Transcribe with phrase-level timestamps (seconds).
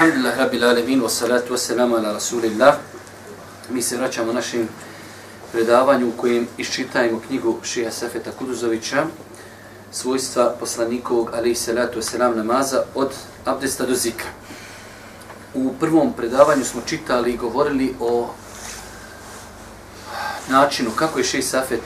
[0.00, 2.78] Alhamdulillah Rabbil Alemin, wassalatu wassalamu ala Rasulillah.
[3.68, 4.68] Mi se vraćamo našim
[5.52, 9.04] predavanju u kojem iščitajemo knjigu Šija Safeta Kuduzovića,
[9.92, 13.12] svojstva poslanikovog, ali i salatu wassalam namaza, od
[13.44, 14.30] abdesta do zikra.
[15.54, 18.30] U prvom predavanju smo čitali i govorili o
[20.48, 21.84] načinu kako je Šija Safet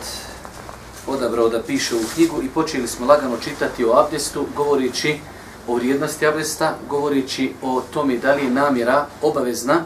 [1.06, 5.19] odabrao da piše u knjigu i počeli smo lagano čitati o abdestu, govorići
[5.68, 9.82] o vrijednosti abdesta, govoreći o tome da li je namjera obavezna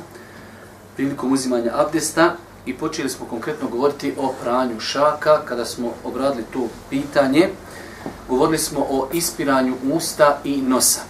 [0.97, 2.34] prilikom uzimanja abdesta
[2.66, 7.48] i počeli smo konkretno govoriti o pranju šaka kada smo obradili to pitanje.
[8.28, 11.00] Govorili smo o ispiranju usta i nosa.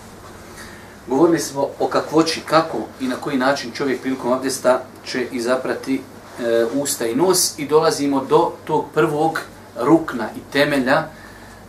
[1.07, 6.67] Govorili smo o kakvoći, kako i na koji način čovjek prilikom abdesta će izaprati e,
[6.75, 9.41] usta i nos i dolazimo do tog prvog
[9.77, 10.97] rukna i temelja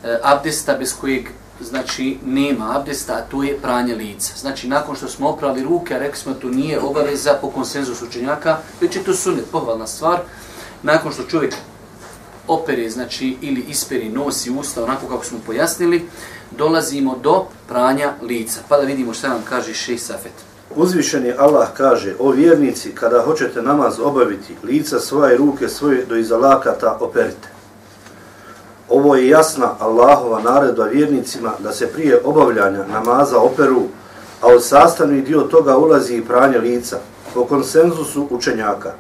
[0.04, 1.28] e, abdesta bez kojeg
[1.62, 4.34] znači nema abdesta, a to je pranje lica.
[4.38, 8.96] Znači, nakon što smo oprali ruke, rekli smo to nije obaveza po konsenzusu učenjaka, već
[8.96, 10.20] je to sunet, pohvalna stvar.
[10.84, 11.54] Nakon što čovjek
[12.48, 16.06] opere, znači, ili isperi nos i usta, onako kako smo pojasnili,
[16.58, 18.60] dolazimo do pranja lica.
[18.70, 20.34] Pa da vidimo šta nam kaže Šejh safet.
[20.76, 26.38] Uzvišeni Allah kaže, o vjernici, kada hoćete namaz obaviti, lica svoje ruke svoje do iza
[26.38, 27.59] lakata operite.
[28.90, 33.84] Ovo je jasna Allahova naredba vjernicima da se prije obavljanja namaza operu,
[34.42, 37.00] a od sastavni dio toga ulazi i pranje lica,
[37.34, 38.94] po konsenzusu učenjaka.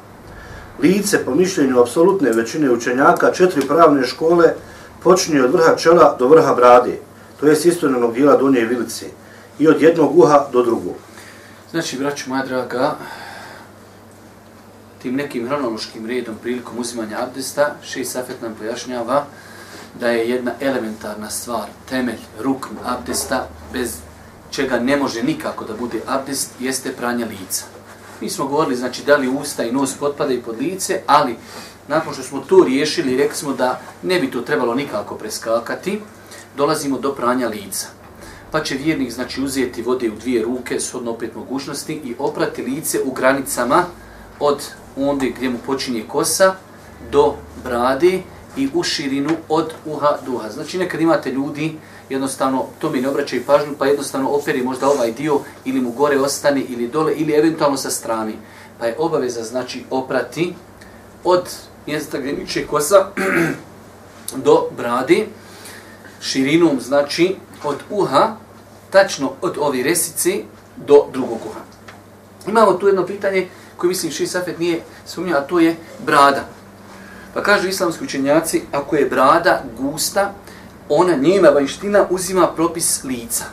[0.82, 4.54] Lice, po mišljenju apsolutne većine učenjaka, četiri pravne škole,
[5.04, 7.00] počinje od vrha čela do vrha brade,
[7.40, 9.06] to je istonenog dijela donje vilice,
[9.60, 10.96] i od jednog uha do drugog.
[11.72, 12.96] Znači, braću moja draga,
[15.02, 19.26] tim nekim hronološkim redom prilikom uzimanja abdesta, šest safet nam pojašnjava
[20.00, 23.98] da je jedna elementarna stvar, temelj, rukn abdesta, bez
[24.52, 27.66] čega ne može nikako da bude abdest, jeste pranje lica.
[28.22, 31.36] Mi smo govorili, znači, da li usta i nos potpadaju pod lice, ali
[31.88, 36.02] nakon što smo to riješili, rekli smo da ne bi to trebalo nikako preskakati,
[36.58, 37.88] dolazimo do pranja lica.
[38.52, 43.00] Pa će vjernik, znači, uzeti vode u dvije ruke, shodno opet mogućnosti, i oprati lice
[43.06, 43.84] u granicama
[44.40, 44.64] od
[44.98, 46.56] onda gdje mu počinje kosa
[47.12, 48.22] do brade,
[48.58, 50.50] i u širinu od uha do uha.
[50.50, 51.76] Znači nekad imate ljudi,
[52.10, 56.20] jednostavno to mi ne obraćaju pažnju, pa jednostavno operi možda ovaj dio ili mu gore
[56.20, 58.34] ostane ili dole ili eventualno sa strani.
[58.80, 60.54] Pa je obaveza znači oprati
[61.24, 61.44] od
[61.88, 63.08] mjesta gdje niče kosa
[64.46, 65.28] do bradi
[66.22, 68.36] širinom znači od uha,
[68.90, 70.30] tačno od ovi resice
[70.78, 71.60] do drugog uha.
[72.48, 76.59] Imamo tu jedno pitanje koje mislim Ši Safet nije sumnio, a to je brada.
[77.34, 80.34] Pa kažu islamski učenjaci, ako je brada gusta,
[80.90, 83.46] ona njena vanština uzima propis lica.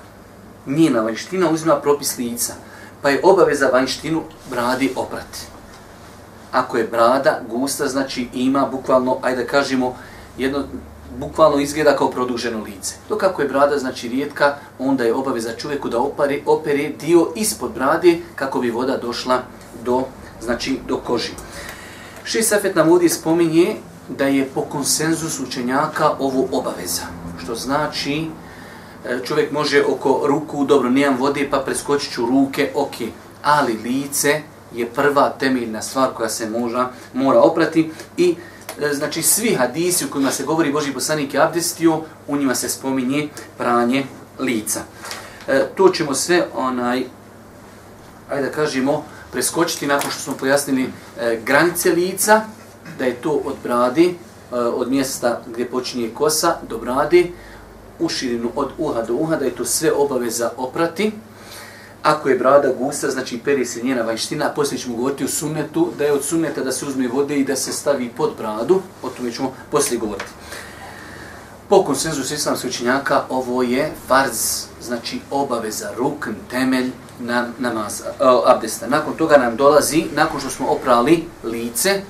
[0.67, 2.55] Njena vanština uzima propis lica.
[3.03, 5.41] Pa je obaveza vanštinu bradi oprati.
[6.53, 9.97] Ako je brada gusta, znači ima bukvalno, ajde da kažemo,
[10.39, 10.65] jedno,
[11.19, 12.95] bukvalno izgleda kao produženo lice.
[13.09, 17.73] Dok ako je brada znači rijetka, onda je obaveza čovjeku da opare, opere dio ispod
[17.73, 19.43] brade kako bi voda došla
[19.85, 20.03] do,
[20.41, 21.33] znači, do koži.
[22.27, 23.77] Ši Safet nam ovdje spominje
[24.09, 27.03] da je po konsenzusu učenjaka ovo obaveza.
[27.43, 28.27] Što znači,
[29.05, 32.95] e, čovjek može oko ruku, dobro, nijem vode, pa preskočit ću ruke, ok,
[33.43, 34.43] ali lice
[34.75, 38.35] je prva temeljna stvar koja se moža, mora oprati i
[38.81, 42.69] e, znači svi hadisi u kojima se govori Boži poslanik je abdestio, u njima se
[42.69, 43.29] spominje
[43.59, 44.05] pranje
[44.39, 44.81] lica.
[45.49, 47.05] E, to ćemo sve, onaj,
[48.31, 49.05] ajde da kažemo,
[49.37, 50.83] preskočiti nakon što smo pojasnili
[51.21, 52.41] e, granice lica,
[52.99, 54.15] da je to od brade, e,
[54.57, 57.27] od mjesta gdje počinje kosa do brade,
[57.99, 61.13] u širinu od uha do uha, da je to sve obaveza oprati.
[62.03, 66.05] Ako je brada gusta, znači peri se njena vanština, poslije ćemo govoriti o sunnetu, da
[66.05, 69.33] je od sunneta da se uzme vode i da se stavi pod bradu, o tome
[69.33, 70.31] ćemo poslije govoriti.
[71.69, 78.87] Po konsenzusu islamskih učenjaka, ovo je farz, znači obaveza, rukn, temelj, na namaz, uh, abdesta.
[78.87, 82.03] Nakon toga nam dolazi, nakon što smo oprali lice,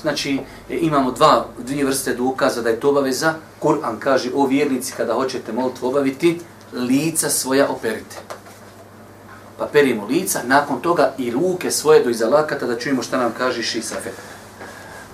[0.00, 0.40] znači
[0.70, 3.34] e, imamo dva, dvije vrste dokaza da je to obaveza.
[3.60, 6.40] Kur'an kaže, o vjernici, kada hoćete molitvu obaviti,
[6.72, 8.16] lica svoja operite.
[9.58, 13.32] pa perimo lica, nakon toga i ruke svoje do iza lakata, da čujemo šta nam
[13.38, 14.10] kaže Šisafe.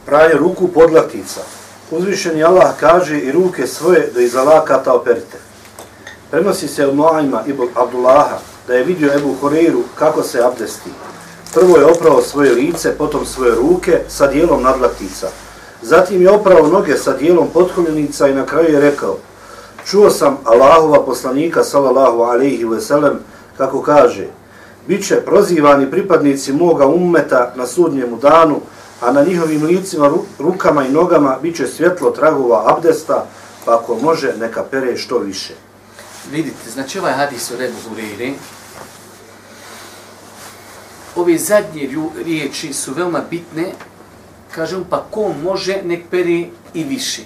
[0.04, 1.40] Pranje ruku podlaktica.
[1.90, 5.38] Uzvišeni Allah kaže i ruke svoje do iza lakata operite.
[6.30, 10.90] Prenosi se od Noajma i Abdullaha da je vidio Ebu Horeiru kako se abdesti.
[11.54, 15.28] Prvo je oprao svoje lice, potom svoje ruke sa dijelom nadlaktica.
[15.82, 19.16] Zatim je oprao noge sa dijelom potkoljenica i na kraju je rekao
[19.86, 23.18] Čuo sam Allahova poslanika sallallahu alaihi ve sellem
[23.56, 24.26] kako kaže
[24.88, 28.60] Biće prozivani pripadnici moga ummeta na sudnjemu danu,
[29.00, 33.26] a na njihovim licima, rukama i nogama biće svjetlo tragova abdesta,
[33.64, 35.54] pa ako može, neka pere što više.
[36.32, 38.32] Vidite, znači ovaj hadis u Rebu Hureyre,
[41.16, 41.90] ove zadnje
[42.24, 43.72] riječi su veoma bitne,
[44.54, 47.22] kažem, pa ko može, nek peri i više.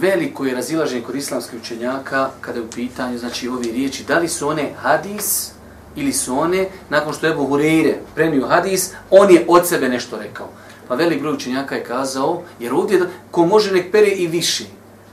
[0.00, 4.28] Veliko je razilaženje kod islamskih učenjaka kada je u pitanju, znači, ove riječi, da li
[4.28, 5.50] su one hadis
[5.96, 10.18] ili su one, nakon što je Ebu Hureyre prenio hadis, on je od sebe nešto
[10.18, 10.48] rekao.
[10.88, 14.64] Pa velik broj učenjaka je kazao, jer ovdje da, ko može nek peri i više.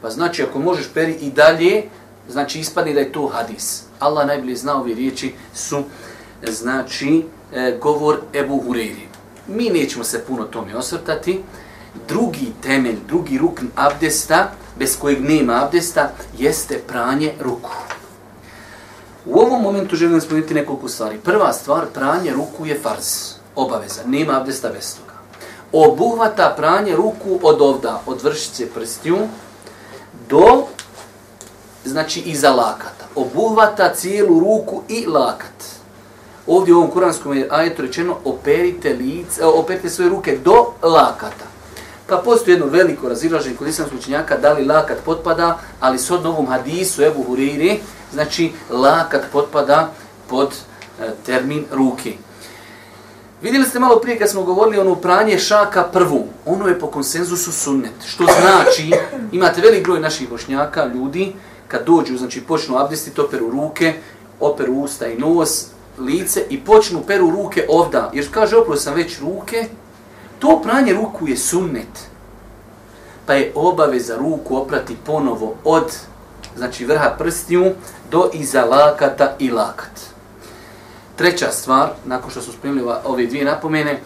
[0.01, 1.83] Pa znači, ako možeš peri i dalje,
[2.29, 3.83] znači ispadne da je to hadis.
[3.99, 5.83] Allah najbolje zna ove riječi su,
[6.47, 9.07] znači, e, govor Ebu Hureyri.
[9.47, 11.43] Mi nećemo se puno tome osvrtati.
[12.07, 17.69] Drugi temelj, drugi rukn abdesta, bez kojeg nema abdesta, jeste pranje ruku.
[19.25, 21.17] U ovom momentu želim spomenuti nekoliko stvari.
[21.23, 25.13] Prva stvar, pranje ruku je farz, obaveza, nema abdesta bez toga.
[25.71, 29.17] Obuhvata pranje ruku od ovda, od vršice prstiju,
[30.29, 30.65] do,
[31.85, 33.05] znači, iza lakata.
[33.15, 35.76] Obuhvata cijelu ruku i lakat.
[36.47, 41.45] Ovdje u ovom kuranskom ajetu rečeno, operite, lice, e, operite svoje ruke do lakata.
[42.07, 46.47] Pa postoji jedno veliko razilaženje kod islamskog učenjaka da li lakat potpada, ali s ovom
[46.47, 47.79] hadisu Ebu Huriri,
[48.13, 49.91] znači lakat potpada
[50.29, 50.49] pod
[51.01, 52.13] e, termin ruke.
[53.41, 57.51] Vidjeli ste malo prije kad smo govorili ono pranje šaka prvu, ono je po konsenzusu
[57.51, 58.91] sunnet, što znači,
[59.31, 61.33] imate velik broj naših bošnjaka, ljudi,
[61.67, 63.93] kad dođu, znači počnu abdestiti, operu ruke,
[64.39, 65.65] operu usta i nos,
[65.97, 69.65] lice i počnu peru ruke ovda, jer kaže opravo sam već ruke,
[70.39, 72.09] to pranje ruku je sunnet,
[73.25, 75.97] pa je obaveza ruku oprati ponovo od
[76.57, 77.71] znači vrha prstiju
[78.11, 79.99] do iza lakata i lakat.
[81.15, 83.99] Treća stvar, nakon što smo spremili ove dvije napomene,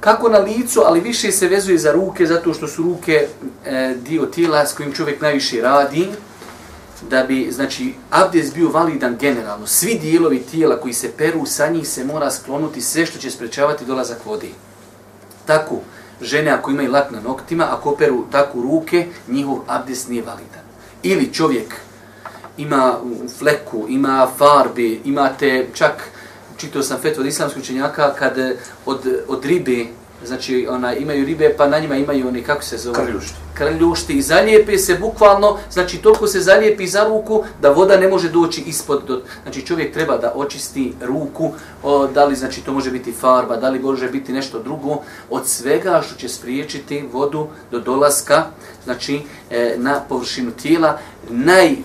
[0.00, 3.28] kako na licu, ali više se vezuje za ruke, zato što su ruke
[3.66, 6.08] e, dio tijela s kojim čovjek najviše radi,
[7.10, 9.66] da bi, znači, abdes bio validan generalno.
[9.66, 13.84] Svi dijelovi tijela koji se peru, sa njih se mora sklonuti sve što će sprečavati
[13.84, 14.48] dolazak vode.
[15.46, 15.80] Tako,
[16.20, 20.64] žene ako imaju lak na noktima, ako peru tako ruke, njihov abdes nije validan.
[21.02, 21.74] Ili čovjek
[22.56, 22.98] ima
[23.38, 26.08] fleku, ima farbe, imate čak,
[26.56, 28.38] čitao sam fetvo od islamskog učenjaka, kad
[28.86, 29.86] od, od ribe,
[30.24, 33.06] znači ona imaju ribe, pa na njima imaju oni, kako se zove?
[33.06, 33.34] Krljušti.
[33.54, 38.28] Krljušti i zalijepe se bukvalno, znači toliko se zalijepi za ruku da voda ne može
[38.30, 39.02] doći ispod.
[39.06, 43.56] Do, znači čovjek treba da očisti ruku, o, da li znači to može biti farba,
[43.56, 48.44] da li može biti nešto drugo, od svega što će spriječiti vodu do dolaska,
[48.84, 50.98] znači e, na površinu tijela.
[51.30, 51.76] Naj,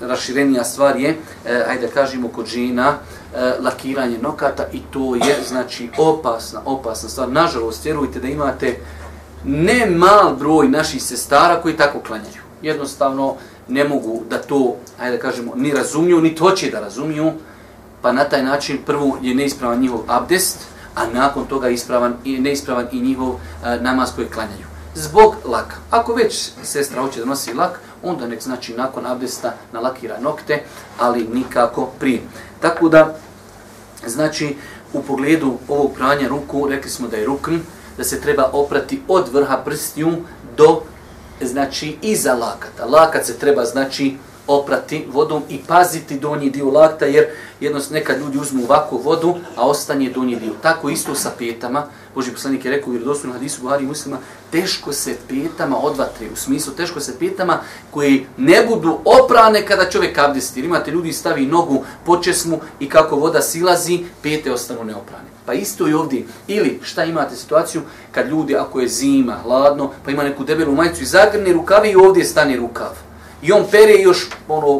[0.00, 1.16] raširenija stvar je,
[1.46, 2.94] eh, ajde kažemo kod žena,
[3.34, 7.28] eh, lakiranje nokata i to je znači opasna, opasna stvar.
[7.28, 8.76] Nažalost, vjerujte da imate
[9.44, 12.42] ne mal broj naših sestara koji tako klanjaju.
[12.62, 13.36] Jednostavno
[13.68, 17.32] ne mogu da to, ajde kažemo, ni razumiju, ni to će da razumiju,
[18.02, 20.58] pa na taj način prvo je neispravan njihov abdest,
[20.94, 24.66] a nakon toga ispravan i neispravan i njihov eh, namaz koji klanjaju.
[24.94, 25.76] Zbog laka.
[25.90, 30.62] Ako već sestra hoće da nosi lak, onda nek znači nakon abdesta nalakira nokte,
[30.98, 32.22] ali nikako prije.
[32.60, 33.16] Tako da,
[34.06, 34.56] znači,
[34.92, 37.56] u pogledu ovog pranja ruku, rekli smo da je rukn,
[37.96, 40.12] da se treba oprati od vrha prstiju
[40.56, 40.82] do,
[41.40, 42.84] znači, iza lakata.
[42.84, 44.16] Lakat se treba, znači,
[44.50, 47.26] oprati vodom i paziti donji dio lakta, jer
[47.60, 50.52] jednost nekad ljudi uzmu ovakvu vodu, a ostanje donji dio.
[50.62, 51.86] Tako isto sa petama.
[52.14, 54.18] Boži poslanik je rekao u vjerodostojnom hadisu Buhari muslima,
[54.50, 57.58] teško se petama odvatre, u smislu teško se petama
[57.90, 60.60] koji ne budu oprane kada čovjek abdesti.
[60.60, 65.30] Imate ljudi stavi nogu po česmu i kako voda silazi, pete ostanu neoprane.
[65.46, 66.24] Pa isto i ovdje.
[66.48, 71.02] Ili šta imate situaciju kad ljudi, ako je zima, hladno, pa ima neku debelu majicu
[71.02, 73.09] i zagrne rukavi i ovdje stane rukav.
[73.42, 74.78] I on pere još, ono,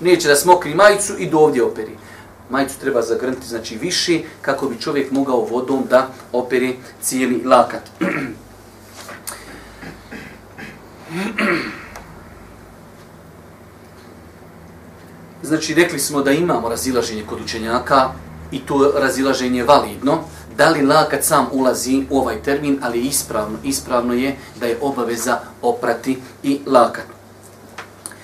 [0.00, 1.96] neće da smokri majicu i do ovdje operi.
[2.50, 7.82] Majicu treba zagrniti, znači više, kako bi čovjek mogao vodom da operi cijeli lakat.
[15.42, 18.10] znači rekli smo da imamo razilaženje kod učenjaka
[18.50, 20.18] i to razilaženje je validno,
[20.56, 25.38] da li lakat sam ulazi u ovaj termin, ali ispravno, ispravno je da je obaveza
[25.62, 27.11] oprati i lakat.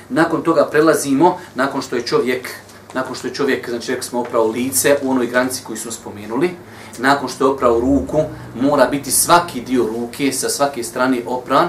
[0.08, 2.48] Nakon toga prelazimo, nakon što je čovjek,
[2.94, 6.50] nakon što je čovjek, znači rekli smo oprao lice u onoj granici koju smo spomenuli,
[6.98, 8.22] nakon što je oprao ruku,
[8.54, 11.68] mora biti svaki dio ruke sa svake strane opran,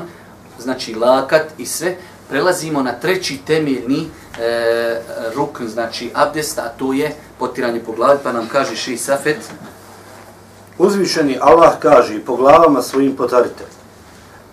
[0.60, 1.96] znači lakat i sve,
[2.30, 4.08] prelazimo na treći temeljni
[4.40, 5.02] e,
[5.36, 9.38] ruk, znači abdesta, a to je potiranje po glavi, pa nam kaže Ši Safet.
[10.78, 13.64] Uzvišeni Allah kaže po glavama svojim potarite.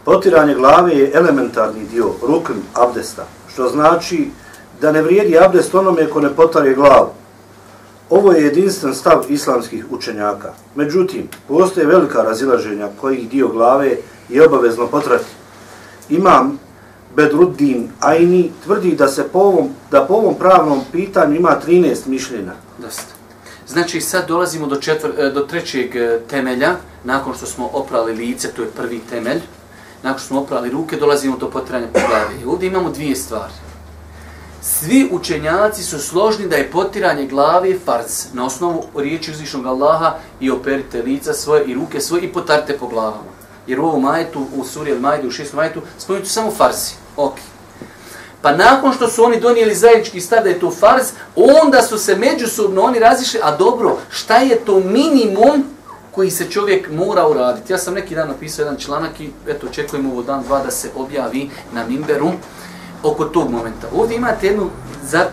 [0.05, 3.27] Potiranje glave je elementarni dio rukn abdesta,
[3.57, 4.29] što znači
[4.81, 7.09] da ne vrijedi abdest onome ko ne potare glavu.
[8.11, 10.53] Ovo je jedinstven stav islamskih učenjaka.
[10.75, 13.97] Međutim, postoje velika razilaženja kojih dio glave
[14.29, 15.25] je obavezno potrati.
[16.09, 16.59] Imam
[17.15, 22.53] Bedruddin Aini tvrdi da se po ovom, da po ovom pravnom pitanju ima 13 mišljenja.
[22.79, 23.15] Dosta.
[23.69, 28.63] Znači sad dolazimo do, četvr, do trećeg e, temelja, nakon što smo oprali lice, to
[28.63, 29.41] je prvi temelj,
[30.07, 32.45] nakon što smo oprali ruke, dolazimo do potiranja po glavi.
[32.47, 33.53] Ovdje imamo dvije stvari.
[34.63, 40.51] Svi učenjaci su složni da je potiranje glave farz na osnovu riječi uzvišnog Allaha i
[40.51, 43.33] operite lica svoje i ruke svoje i potarte po glavama.
[43.67, 46.95] Jer u ovom majetu, u suri El Majdu, u šestom majetu, spomenuti samo farzi.
[47.17, 47.35] Ok.
[48.43, 52.17] Pa nakon što su oni donijeli zajednički stav da je to farz, onda su se
[52.17, 55.76] međusobno oni razišli, a dobro, šta je to minimum
[56.17, 57.73] koji se čovjek mora uraditi?
[57.73, 60.91] Ja sam neki dan napisao jedan članak i eto, očekujem ovo dan, dva da se
[60.97, 62.31] objavi na Mimberu
[63.03, 63.89] oko tog momenta.
[63.95, 64.71] Ovdje imate jednu,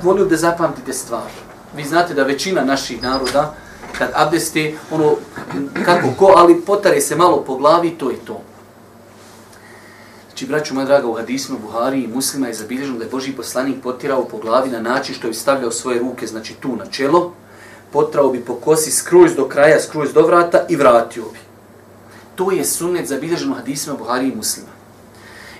[0.01, 1.29] volio da zapamtite stvar.
[1.75, 3.53] Vi znate da većina naših naroda,
[3.97, 5.15] kad abdesti, ono,
[5.85, 8.41] kako ko, ali potare se malo po glavi, to je to.
[10.27, 13.83] Znači, braću moja draga, u hadismu Buhari i muslima je zabilježeno da je Boži poslanik
[13.83, 17.31] potirao po glavi na način što je stavljao svoje ruke, znači tu na čelo,
[17.93, 21.39] potrao bi po kosi skroz do kraja, skroz do vrata i vratio bi.
[22.35, 24.69] To je sunnet zabilježeno u hadisima Buhari i muslima.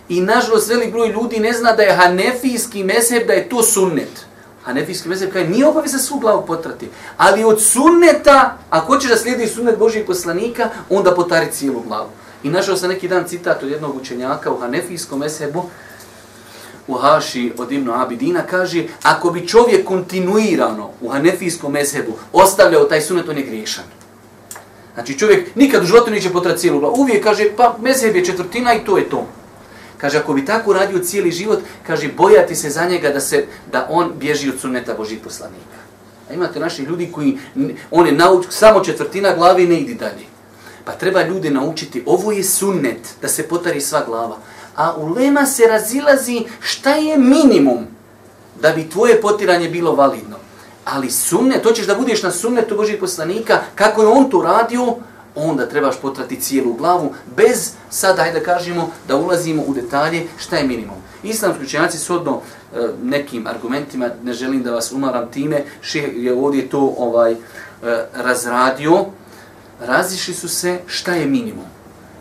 [0.10, 4.26] I nažalost, velik broj ljudi ne zna da je hanefijski mezheb, da je to sunnet.
[4.64, 6.90] Hanefijski mezheb kaže, nije obaveza svu glavu potrati.
[7.18, 12.10] Ali od sunneta, ako hoćeš da slijedi sunnet Božijeg poslanika, onda potari cijelu glavu.
[12.44, 15.64] I našao sam neki dan citat od jednog učenjaka u Hanefijskom mezhebu,
[16.88, 23.02] u Haši od Ibnu Abidina, kaže, ako bi čovjek kontinuirano u Hanefijskom mezhebu ostavljao taj
[23.02, 23.84] sunnet, on je griješan.
[24.94, 26.96] Znači čovjek nikad u životu neće potrati cijelu glavu.
[26.98, 29.28] Uvijek kaže, pa mezheb je četvrtina i to je to.
[29.98, 33.88] Kaže, ako bi tako radio cijeli život, kaže, bojati se za njega da se da
[33.90, 35.80] on bježi od sunneta Božih poslanika.
[36.30, 37.38] A imate naših ljudi koji,
[37.92, 40.26] on je nauč, samo četvrtina glavi ne idi dalje.
[40.86, 44.38] Pa treba ljude naučiti, ovo je sunnet, da se potari sva glava.
[44.76, 47.88] A u lema se razilazi šta je minimum
[48.62, 50.36] da bi tvoje potiranje bilo validno.
[50.86, 54.96] Ali sumne, to ćeš da budeš na sunnetu Božih poslanika, kako je on to radio,
[55.36, 60.58] onda trebaš potrati cijelu glavu, bez sada, hajde da kažemo, da ulazimo u detalje šta
[60.58, 60.98] je minimum.
[61.24, 66.34] Islamski učenjaci s odno e, nekim argumentima, ne želim da vas umaram time, še je
[66.34, 67.38] ovdje to ovaj e,
[68.14, 69.06] razradio,
[69.80, 71.66] razišli su se šta je minimum.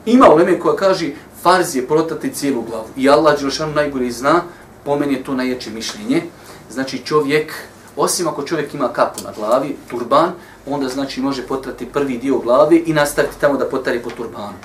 [0.07, 1.11] Ima u koja kaže,
[1.43, 2.87] farz je protati cijelu glavu.
[2.97, 4.43] I Allah Đelšanu najgore zna,
[4.85, 6.23] po meni je to najjače mišljenje.
[6.71, 7.53] Znači čovjek,
[7.97, 10.33] osim ako čovjek ima kapu na glavi, turban,
[10.67, 14.59] onda znači može potrati prvi dio glave i nastaviti tamo da potari po turbanu.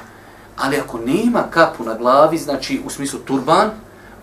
[0.57, 3.69] Ali ako nema kapu na glavi, znači u smislu turban,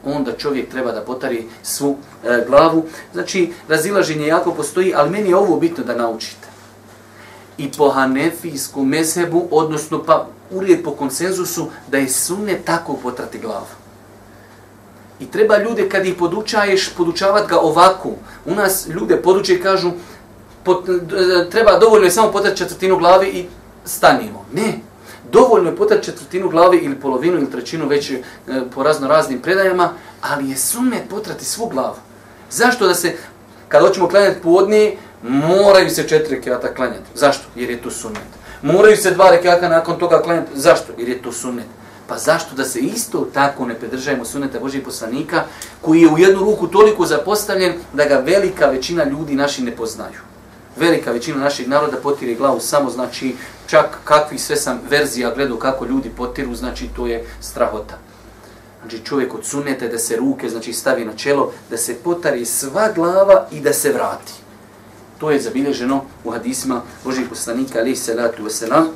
[0.05, 2.85] onda čovjek treba da potari svu e, glavu.
[3.13, 6.49] Znači, razilaženje jako postoji, ali meni je ovo bitno da naučite.
[7.59, 13.67] I po hanefijskom mesebu, odnosno pa uvijek po konsenzusu, da je sunne tako potrati glavu.
[15.21, 18.11] I treba ljude, kad ih podučaješ, podučavat ga ovako.
[18.45, 19.91] U nas ljude poduče i kažu,
[20.65, 23.47] pot, e, treba dovoljno je samo potrati četvrtinu glave i
[23.85, 24.45] stanimo.
[24.53, 24.81] Ne,
[25.33, 28.23] dovoljno je potrati četvrtinu glave ili polovinu ili trećinu već e,
[28.75, 31.97] po razno raznim predajama, ali je sunnet potrati svu glavu.
[32.51, 33.17] Zašto da se,
[33.69, 37.11] kad hoćemo klanjati podnije, moraju se četiri kevata klanjati.
[37.15, 37.45] Zašto?
[37.57, 38.44] Jer je to sunnet.
[38.64, 40.50] Moraju se dva rekiata nakon toga klanjati.
[40.54, 40.92] Zašto?
[40.99, 41.66] Jer je to sunnet.
[42.06, 45.44] Pa zašto da se isto tako ne predržajemo sunneta Božih poslanika,
[45.80, 50.35] koji je u jednu ruku toliko zapostavljen da ga velika većina ljudi naši ne poznaju
[50.76, 53.35] velika većina našeg naroda potire glavu samo, znači
[53.66, 57.99] čak kakvi sve sam verzija gledao kako ljudi potiru, znači to je strahota.
[58.80, 62.92] Znači čovjek od sunneta da se ruke znači stavi na čelo, da se potari sva
[62.94, 64.33] glava i da se vrati.
[65.18, 68.87] To je zabilježeno u hadisima Božih poslanika alaih salatu wasalam.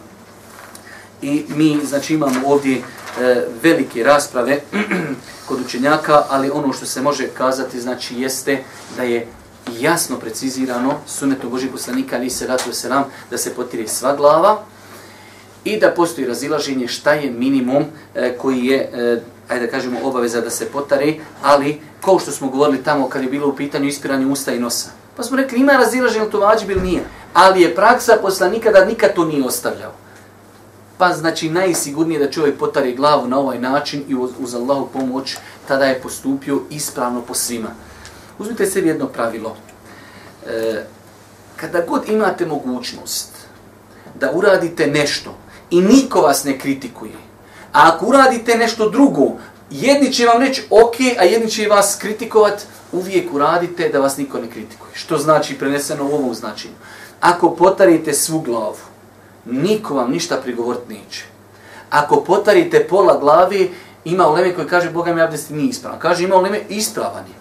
[1.22, 2.82] I mi znači imamo ovdje e,
[3.62, 4.60] velike rasprave
[5.48, 8.62] kod učenjaka, ali ono što se može kazati znači jeste
[8.96, 9.26] da je
[9.80, 12.70] jasno precizirano sunetu Božih poslanika ali se ratu
[13.30, 14.62] da se potire sva glava
[15.64, 17.84] i da postoji razilaženje šta je minimum
[18.14, 22.48] e, koji je e, ajde da kažemo obaveza da se potari, ali kao što smo
[22.48, 24.97] govorili tamo kad je bilo u pitanju ispiranje usta i nosa.
[25.18, 29.14] Pa smo rekli ima razilaženje to vađib bil nije, ali je praksa poslanika da nikad
[29.14, 29.92] to nije ostavljao.
[30.98, 35.36] Pa znači najsigurnije da čovjek potari glavu na ovaj način i uz, uz Allahu pomoć
[35.68, 37.68] tada je postupio ispravno po svima.
[38.38, 39.56] Uzmite sebi jedno pravilo.
[40.46, 40.84] E,
[41.56, 43.30] kada god imate mogućnost
[44.20, 45.34] da uradite nešto
[45.70, 47.12] i niko vas ne kritikuje,
[47.72, 49.26] a ako uradite nešto drugo,
[49.70, 54.38] jedni će vam reći ok, a jedni će vas kritikovat, uvijek uradite da vas niko
[54.38, 54.87] ne kritikuje.
[54.98, 56.74] Što znači preneseno u ovom značenju?
[57.20, 58.76] Ako potarite svu glavu,
[59.44, 61.24] niko vam ništa prigovorit neće.
[61.90, 63.70] Ako potarite pola glavi,
[64.04, 65.98] ima u koji kaže Boga mi abdesti nije ispravan.
[65.98, 67.38] Kaže ima u Leme ispravan je.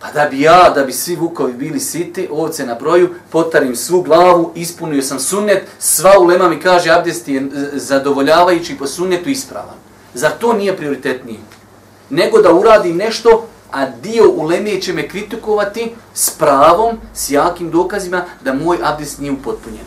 [0.00, 4.02] Pa da bi ja, da bi svi vukovi bili siti, ovce na broju, potarim svu
[4.02, 9.76] glavu, ispunio sam sunnet, sva ulema mi kaže abdest je zadovoljavajući po sunnetu ispravan.
[10.14, 11.38] Zar to nije prioritetnije?
[12.10, 18.24] Nego da uradim nešto, a dio uleme će me kritikovati s pravom, s jakim dokazima
[18.44, 19.84] da moj abdest nije upotpunjen.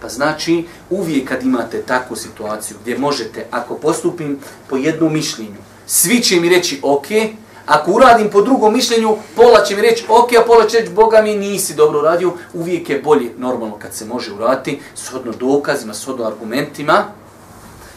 [0.00, 4.38] Pa znači, uvijek kad imate takvu situaciju gdje možete, ako postupim
[4.68, 7.06] po jednom mišljenju, svi će mi reći ok,
[7.68, 11.20] Ako uradim po drugom mišljenju, pola će mi reći, ok, a pola će reći, Boga
[11.22, 16.24] mi nisi dobro uradio, uvijek je bolje normalno kad se može uraditi, shodno dokazima, shodno
[16.24, 17.04] argumentima,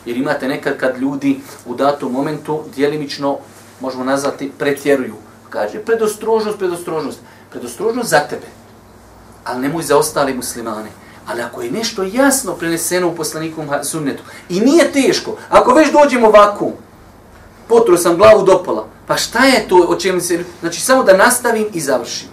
[0.05, 3.37] jer imate nekad kad ljudi u datom momentu dijelimično,
[3.81, 5.15] možemo nazvati, pretjeruju.
[5.49, 7.19] Kaže, predostrožnost, predostrožnost.
[7.49, 8.47] Predostrožnost za tebe,
[9.43, 10.89] ali nemoj za ostale muslimane.
[11.27, 16.27] Ali ako je nešto jasno preneseno u poslanikom sunnetu i nije teško, ako već dođemo
[16.27, 16.71] ovako,
[17.67, 20.43] potro sam glavu dopala, Pa šta je to o čemu se...
[20.59, 22.27] Znači, samo da nastavim i završim.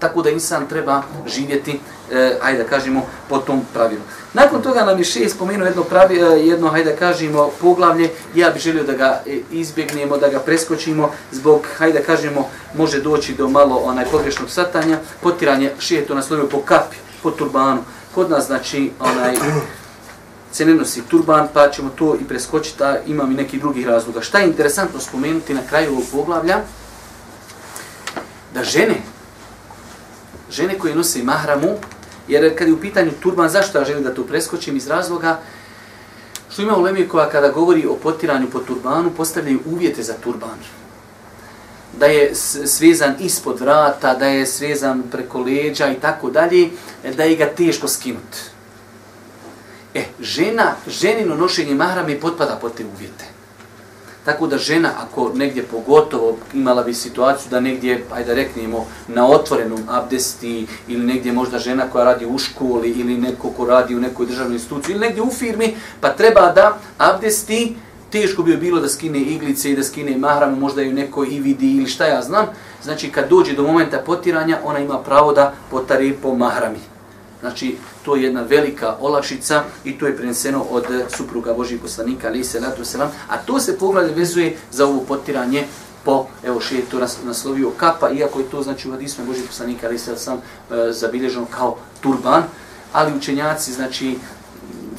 [0.00, 1.80] Tako da insan treba živjeti,
[2.12, 4.02] eh, ajde da kažemo, po tom pravilu.
[4.32, 8.10] Nakon toga nam je še spomenuo jedno, pravi, e, jedno, hajde da kažemo, poglavlje.
[8.34, 13.00] Ja bih želio da ga e, izbjegnemo, da ga preskočimo, zbog, hajde da kažemo, može
[13.00, 15.00] doći do malo onaj pogrešnog satanja.
[15.20, 17.82] Potiranje še je to naslovio po kapi, po turbanu.
[18.14, 19.36] Kod nas, znači, onaj,
[20.52, 24.20] se ne nosi turban, pa ćemo to i preskočiti, a imam i neki drugih razloga.
[24.20, 26.60] Šta je interesantno spomenuti na kraju ovog poglavlja?
[28.54, 29.02] Da žene,
[30.50, 31.78] žene koje nose mahramu,
[32.28, 35.38] jer kad je u pitanju turban, zašto ja želim da to preskočim iz razloga?
[36.50, 40.58] Što ima u koja kada govori o potiranju po turbanu, postavljaju uvjete za turban.
[41.98, 42.34] Da je
[42.66, 46.70] svezan ispod vrata, da je svezan preko leđa i tako dalje,
[47.16, 48.38] da je ga teško skinuti.
[49.94, 53.39] E, žena, ženino nošenje mahrame potpada pod te uvjete.
[54.24, 59.26] Tako da žena, ako negdje pogotovo imala bi situaciju da negdje, ajde da reknemo, na
[59.26, 64.00] otvorenom abdesti ili negdje možda žena koja radi u školi ili neko ko radi u
[64.00, 67.76] nekoj državnoj instituciji ili negdje u firmi, pa treba da abdesti,
[68.10, 71.76] teško bi bilo da skine iglice i da skine mahramu, možda ju neko i vidi
[71.76, 72.46] ili šta ja znam.
[72.82, 76.78] Znači, kad dođe do momenta potiranja, ona ima pravo da potari po mahrami.
[77.40, 82.28] Znači, to je jedna velika olakšica i to je preneseno od eh, supruga Božih poslanika,
[82.28, 85.64] ali se ratu selam, a to se poglavlje vezuje za ovo potiranje
[86.04, 89.86] po, evo še je to naslovio kapa, iako je to znači u hadismu Božih poslanika,
[89.86, 90.40] ali se sam e,
[90.74, 92.44] eh, zabilježeno kao turban,
[92.92, 94.18] ali učenjaci, znači,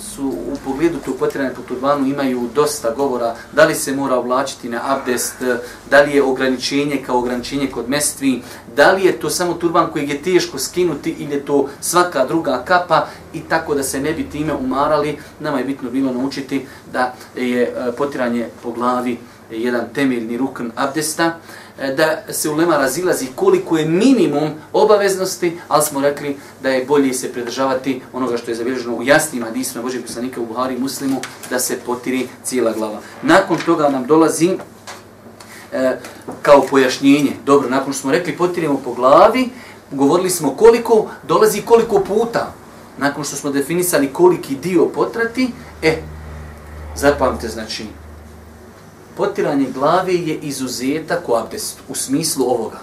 [0.01, 4.69] su u pogledu tu potrebne po turbanu imaju dosta govora da li se mora oblačiti
[4.69, 5.35] na abdest,
[5.89, 8.41] da li je ograničenje kao ograničenje kod mestvi,
[8.75, 12.63] da li je to samo turban koji je teško skinuti ili je to svaka druga
[12.65, 15.17] kapa i tako da se ne bi time umarali.
[15.39, 19.17] Nama je bitno bilo naučiti da je e, potiranje po glavi
[19.51, 21.39] jedan temeljni rukn abdesta.
[21.79, 27.13] E, da se ulema razilazi koliko je minimum obaveznosti, ali smo rekli da je bolje
[27.13, 31.59] se pridržavati onoga što je zabilježeno u jasnim hadisima Božeg poslanika u Buhari muslimu, da
[31.59, 32.99] se potiri cijela glava.
[33.21, 34.57] Nakon toga nam dolazi
[35.71, 35.97] e,
[36.41, 37.31] kao pojašnjenje.
[37.45, 39.49] Dobro, nakon što smo rekli potirimo po glavi,
[39.91, 42.53] govorili smo koliko, dolazi koliko puta.
[42.97, 46.01] Nakon što smo definisali koliki dio potrati, e,
[46.95, 47.85] zapamte, znači,
[49.17, 52.79] potiranje glave je izuzetak u abdestu, u smislu ovoga.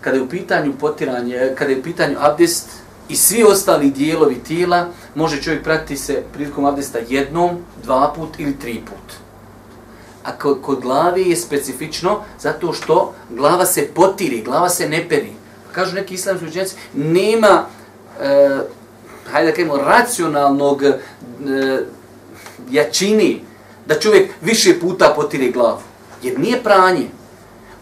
[0.00, 2.68] Kada je u pitanju potiranje, kada je u pitanju abdest
[3.08, 7.50] i svi ostali dijelovi tijela, može čovjek pratiti se prilikom abdesta jednom,
[7.82, 9.14] dva put ili tri put.
[10.24, 15.32] A kod, kod glave je specifično zato što glava se potiri, glava se ne peri.
[15.66, 17.66] Pa kažu neki islamski učenjaci, nema,
[18.20, 18.58] e,
[19.32, 20.94] hajde da kajemo, racionalnog e,
[22.70, 23.44] jačini,
[23.86, 25.80] da čovjek više puta potire glavu.
[26.22, 27.06] Jer nije pranje.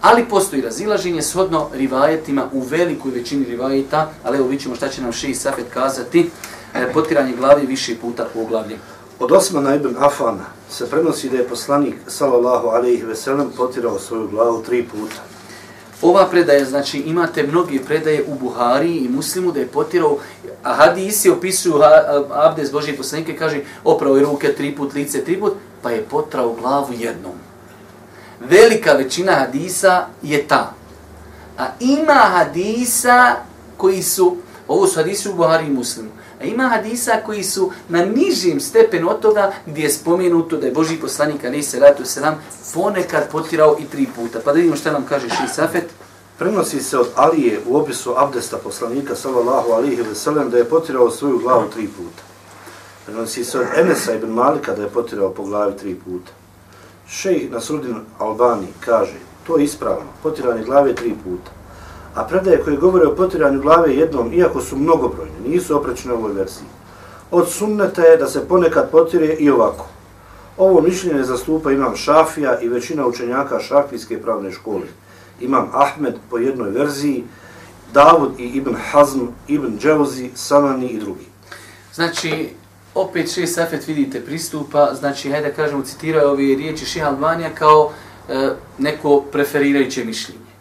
[0.01, 5.13] Ali postoji razilaženje shodno rivajetima u velikoj većini rivajeta, ali evo vidimo šta će nam
[5.13, 6.31] Šeji Safet kazati,
[6.75, 8.77] e, potiranje glavi više puta po glavi.
[9.19, 14.29] Od Osmana ibn Afana se prenosi da je poslanik sallallahu alejhi ve sellem potirao svoju
[14.29, 15.23] glavu tri puta.
[16.03, 20.19] Ova predaja, znači imate mnoge predaje u Buhari i Muslimu da je potirao,
[20.63, 21.75] a hadisi opisuju
[22.31, 26.53] abdes Božije poslanike, kaže opravo je ruke tri put, lice tri put, pa je potrao
[26.53, 27.33] glavu jednom.
[28.41, 30.75] Velika većina hadisa je ta.
[31.59, 33.37] A ima hadisa
[33.77, 34.37] koji su,
[34.69, 36.11] ovo su hadisi u Buhari i Muslimu,
[36.43, 40.73] A ima hadisa koji su na nižim stepenu od toga gdje je spomenuto da je
[40.73, 42.35] Boži poslanik Ali se ratu selam
[42.75, 44.41] ponekad potirao i tri puta.
[44.45, 45.85] Pa da vidimo šta nam kaže Ši Safet.
[46.39, 51.11] Prenosi se od Alije u opisu abdesta poslanika sallallahu alihi ve sellem da je potirao
[51.11, 52.32] svoju glavu tri puta.
[53.07, 56.33] Prenosi se od Enesa ibn Malika da je potirao po glavi tri puta.
[57.09, 61.51] Šejh Nasrudin Albani kaže, to je ispravno, potiranje glave tri puta.
[62.15, 66.67] A predaje koje govore o potiranju glave jednom, iako su mnogobrojne, nisu oprećene ovoj verziji.
[67.31, 69.87] Od sunneta je da se ponekad potire i ovako.
[70.57, 74.87] Ovo mišljenje zastupa imam Šafija i većina učenjaka šafijske pravne škole.
[75.41, 77.25] Imam Ahmed po jednoj verziji,
[77.93, 81.27] Davud i Ibn Hazm, Ibn Dževzi, Sanani i drugi.
[81.95, 82.49] Znači,
[82.95, 87.93] opet še Safet vidite pristupa, znači, hajde kažemo, citiraju ove riječi Šeha Albanija kao
[88.29, 90.53] e, neko preferirajuće mišljenje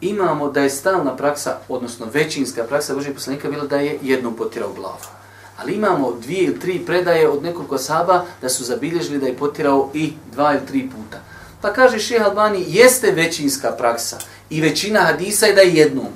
[0.00, 4.72] imamo da je stalna praksa, odnosno većinska praksa Božeg poslanika bila da je jednom potirao
[4.72, 5.06] glavu.
[5.58, 9.90] Ali imamo dvije ili tri predaje od nekoliko saba da su zabilježili da je potirao
[9.94, 11.20] i dva ili tri puta.
[11.60, 14.18] Pa kaže Šeha Albani, jeste većinska praksa
[14.50, 16.06] i većina hadisa je da je jednom.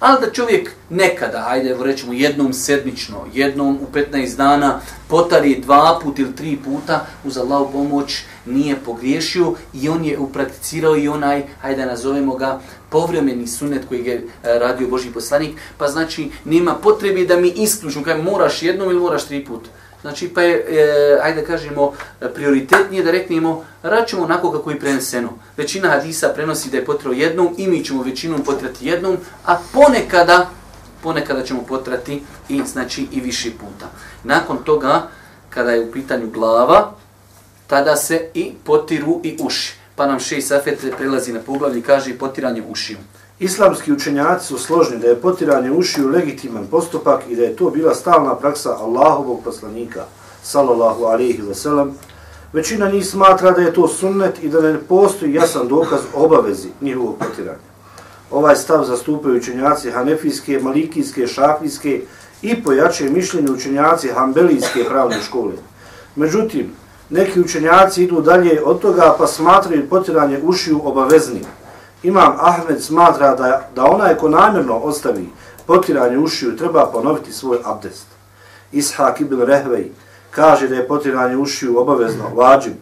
[0.00, 6.18] Ali da čovjek nekada, hajde rećemo jednom sedmično, jednom u 15 dana, potari dva put
[6.18, 11.86] ili tri puta uz Allahu pomoć, nije pogriješio i on je uprakticirao i onaj, hajde
[11.86, 14.22] nazovemo ga, povremeni sunet koji je e,
[14.58, 19.24] radio Boži poslanik, pa znači nema potrebe da mi isključimo, kaj moraš jednom ili moraš
[19.24, 19.70] tri puta.
[20.04, 21.92] Znači, pa je, e, ajde kažemo,
[22.34, 25.28] prioritetnije da reknemo, račemo onako kako je preneseno.
[25.56, 30.50] Većina hadisa prenosi da je potrao jednom i mi ćemo većinom potrati jednom, a ponekada,
[31.02, 33.86] ponekada ćemo potrati i, znači, i više puta.
[34.24, 35.08] Nakon toga,
[35.50, 36.92] kada je u pitanju glava,
[37.66, 39.74] tada se i potiru i uši.
[39.96, 42.98] Pa nam šeji Safet prelazi na poglavlje i kaže potiranje ušiju.
[43.38, 47.94] Islamski učenjaci su složni da je potiranje ušiju legitiman postupak i da je to bila
[47.94, 50.04] stalna praksa Allahovog poslanika,
[50.42, 51.98] sallallahu alaihi wa sallam.
[52.52, 57.16] Većina njih smatra da je to sunnet i da ne postoji jasan dokaz obavezi njihovog
[57.18, 57.58] potiranja.
[58.30, 62.02] Ovaj stav zastupaju učenjaci hanefijske, malikijske, šafijske
[62.42, 65.52] i pojače mišljenje učenjaci hambelijske pravne škole.
[66.16, 66.72] Međutim,
[67.10, 71.44] neki učenjaci idu dalje od toga pa smatraju potiranje ušiju obaveznim.
[72.04, 75.28] Imam Ahmed smatra da, da onaj ko namjerno ostavi
[75.66, 78.06] potiranje ušiju treba ponoviti svoj abdest.
[78.72, 79.90] Ishak ibn Rehvej
[80.30, 82.74] kaže da je potiranje ušiju obavezno, vađim,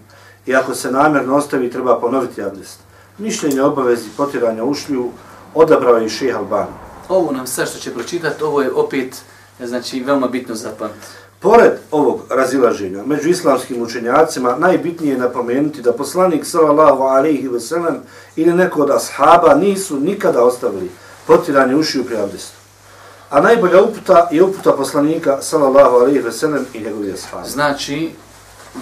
[0.47, 2.79] i ako se namjerno ostavi treba ponoviti abdest.
[3.19, 5.11] Mišljenje obavezi potiranja ušiju
[5.55, 6.73] odabrao je i šeha Albani.
[7.09, 9.23] Ovo nam sve što će pročitati, ovo je opet
[9.61, 11.22] znači, veoma bitno zapamtiti.
[11.43, 17.97] Pored ovog razilaženja među islamskim učenjacima najbitnije je napomenuti da poslanik sallallahu alaihi ve sellem
[18.37, 20.91] ili neko od ashaba nisu nikada ostavili
[21.27, 22.57] potiranje ušiju pri abdestu.
[23.31, 27.49] A najbolja uputa je uputa poslanika sallallahu alaihi ve sellem i njegovih ashaba.
[27.49, 28.11] Znači,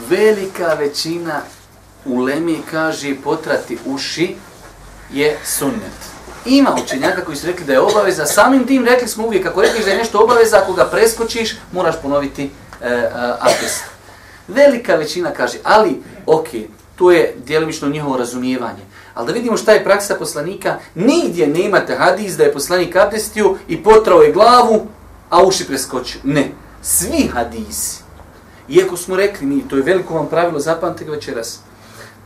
[0.09, 1.41] velika većina
[2.05, 4.37] ulemi kaže potrati uši
[5.13, 6.10] je sunnet.
[6.45, 9.85] Ima učenjaka koji su rekli da je obaveza, samim tim rekli smo uvijek, ako rekliš
[9.85, 12.51] da je nešto obaveza, ako ga preskočiš, moraš ponoviti
[12.83, 13.85] e, e abdest.
[14.49, 16.47] Velika većina kaže, ali, ok,
[16.97, 18.83] to je djelimično njihovo razumijevanje.
[19.15, 23.83] Ali da vidimo šta je praksa poslanika, nigdje nemate hadis da je poslanik abdestio i
[23.83, 24.87] potrao je glavu,
[25.31, 26.21] a uši preskočio.
[26.25, 26.51] Ne,
[26.83, 28.03] svi hadisi.
[28.69, 31.61] Iako smo rekli, mi, to je veliko vam pravilo, zapamte večeras,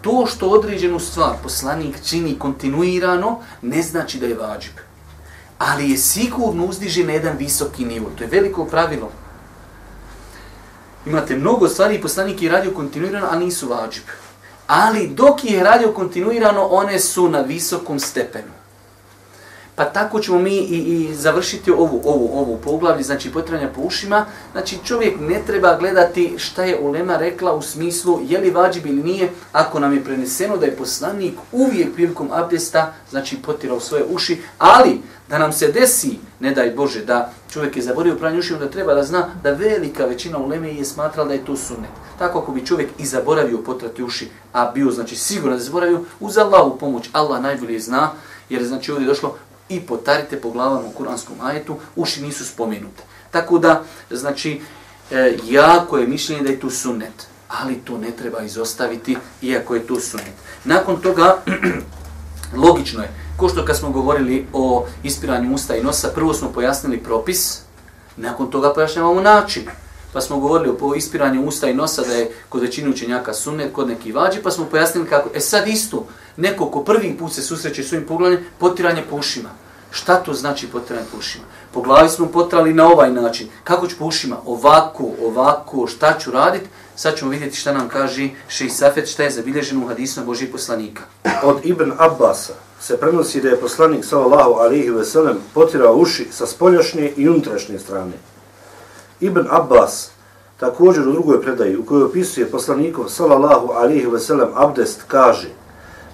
[0.05, 4.73] to što određenu stvar poslanik čini kontinuirano, ne znači da je vađib.
[5.59, 8.11] Ali je sigurno uzdiže na jedan visoki nivo.
[8.19, 9.11] To je veliko pravilo.
[11.07, 14.05] Imate mnogo stvari poslanik je radio kontinuirano, a nisu vađib.
[14.67, 18.54] Ali dok je radio kontinuirano, one su na visokom stepenu.
[19.77, 24.27] Pa tako ćemo mi i, i završiti ovu, ovu, ovu poglavlje, znači potranja po ušima.
[24.53, 29.03] Znači čovjek ne treba gledati šta je Ulema rekla u smislu je li vađib ili
[29.03, 34.43] nije, ako nam je preneseno da je poslanik uvijek prilikom abdesta, znači potirao svoje uši,
[34.59, 38.71] ali da nam se desi ne daj Bože, da čovjek je zaborio pranje ušiju, da
[38.71, 41.91] treba da zna da velika većina uleme je smatrala da je to sunnet.
[42.19, 46.39] Tako ako bi čovjek i zaboravio potrati uši, a bio znači siguran da zaboravio, uz
[46.39, 48.11] Allahu pomoć, Allah najbolje zna,
[48.49, 49.37] jer znači ovdje je došlo
[49.69, 53.03] i potarite po glavama u kuranskom ajetu, uši nisu spomenute.
[53.31, 54.61] Tako da, znači,
[55.11, 59.87] e, jako je mišljenje da je to sunnet, ali to ne treba izostaviti, iako je
[59.87, 60.35] to sunnet.
[60.65, 61.37] Nakon toga,
[62.65, 67.03] logično je, ko što kad smo govorili o ispiranju usta i nosa, prvo smo pojasnili
[67.03, 67.61] propis,
[68.17, 69.63] nakon toga pojašnjavamo način.
[70.15, 73.89] Pa smo govorili o ispiranju usta i nosa da je kod većine učenjaka sunnet, kod
[73.89, 77.85] neki vađi, pa smo pojasnili kako, e sad isto, neko ko prvi put se susreće
[77.85, 79.49] s ovim pogledanjem, potiranje po ušima.
[79.91, 81.45] Šta to znači potiranje po ušima?
[81.73, 83.49] Po glavi smo potrali na ovaj način.
[83.65, 84.37] Kako ću po ušima?
[84.47, 86.67] Ovako, ovako, šta ću raditi?
[86.97, 91.03] Sad ćemo vidjeti šta nam kaže Šeji Safet, šta je zabilježeno u hadisma Božih poslanika.
[91.43, 96.47] Od Ibn Abbasa se prenosi da je poslanik sallallahu alaihi ve sellem potirao uši sa
[96.47, 98.34] spoljašnje i unutrašnje strane.
[99.21, 100.11] Ibn Abbas
[100.61, 105.49] također u drugoj predaji u kojoj opisuje poslanikov sallallahu alihi veselem abdest kaže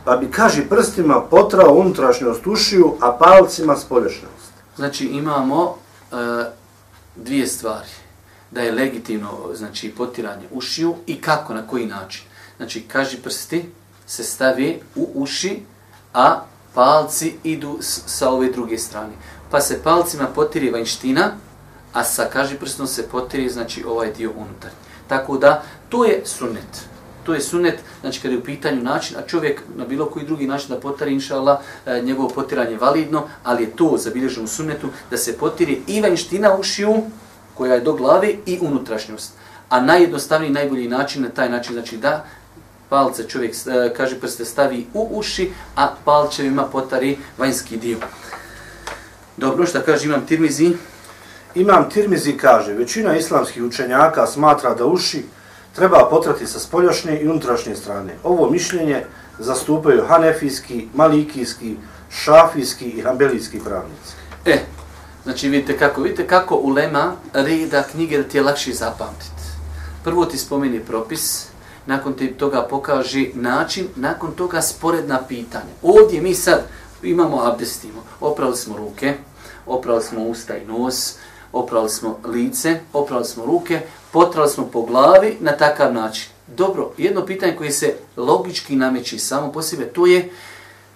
[0.04, 4.52] pa bi kaži prstima potrao unutrašnjost ušiju, a palcima spoljašnjost.
[4.76, 6.18] Znači imamo uh,
[7.16, 7.88] dvije stvari.
[8.50, 12.24] Da je legitimno znači potiranje ušiju i kako, na koji način.
[12.56, 13.64] Znači kaži prsti
[14.06, 15.62] se stavi u uši,
[16.14, 16.40] a
[16.74, 19.12] palci idu sa ove druge strane.
[19.50, 21.32] Pa se palcima potiri vanština,
[21.92, 24.70] a sa kaži prstom se potiri znači ovaj dio unutar.
[25.08, 26.90] Tako da to je sunnet.
[27.24, 30.46] To je sunnet, znači kada je u pitanju način, a čovjek na bilo koji drugi
[30.46, 34.88] način da potari, inša Allah, e, njegovo potiranje validno, ali je to zabilježeno u sunnetu
[35.10, 37.02] da se potiri i vanština ušiju,
[37.54, 39.32] koja je do glave, i unutrašnjost.
[39.68, 42.24] A najjednostavniji, najbolji način na taj način, znači da
[42.88, 47.98] palce čovjek, e, kaže prste, stavi u uši, a palčevima potari vanjski dio.
[49.36, 50.72] Dobro, što kaže imam tirmizi?
[51.54, 55.24] Imam tirmizi kaže, većina islamskih učenjaka smatra da uši
[55.74, 58.12] treba potrati sa spoljašnje i unutrašnje strane.
[58.24, 59.04] Ovo mišljenje
[59.38, 61.76] zastupaju hanefijski, malikijski,
[62.10, 64.14] šafijski i hambelijski pravnici.
[64.46, 64.58] E,
[65.22, 69.42] znači vidite kako, vidite kako ulema reda knjige da ti je lakše zapamtiti.
[70.04, 71.46] Prvo ti spomeni propis,
[71.86, 75.72] nakon ti toga pokaži način, nakon toga sporedna pitanja.
[75.82, 76.62] Ovdje mi sad
[77.02, 79.14] imamo abdestimo, oprali smo ruke,
[79.66, 81.14] oprali smo usta i nos,
[81.52, 83.80] oprali smo lice, oprali smo ruke,
[84.12, 86.30] potrali smo po glavi na takav način.
[86.46, 90.30] Dobro, jedno pitanje koje se logički nameći samo po sebe, to je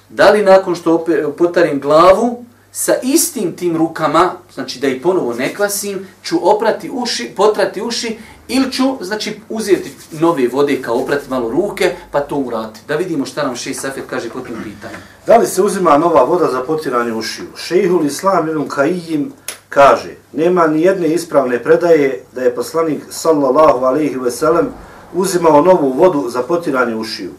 [0.09, 1.05] da li nakon što
[1.38, 7.33] potarim glavu, sa istim tim rukama, znači da i ponovo ne kvasim, ću oprati uši,
[7.37, 12.81] potrati uši ili ću znači, uzeti nove vode kao oprati malo ruke pa to urati.
[12.88, 14.97] Da vidimo šta nam šeji Safet kaže po tim pitanju.
[15.27, 17.47] Da li se uzima nova voda za potiranje ušiju?
[17.57, 19.33] Šejhul Islam ibn Kajim
[19.75, 24.69] kaže, nema ni jedne ispravne predaje da je poslanik sallallahu alaihi ve sellem
[25.15, 27.31] uzimao novu vodu za potiranje ušiju,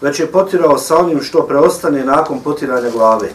[0.00, 3.28] već je potirao sa onim što preostane nakon potiranja glave.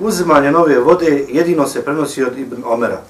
[0.00, 3.02] Uzimanje nove vode jedino se prenosi od Ibn Omera.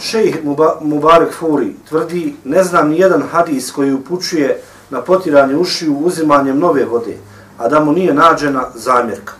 [0.00, 0.36] Šejh
[0.80, 6.84] Mubarak Furi tvrdi, ne znam ni jedan hadis koji upućuje na potiranje ušiju uzimanjem nove
[6.84, 7.16] vode,
[7.58, 9.32] a da mu nije nađena zamjerka.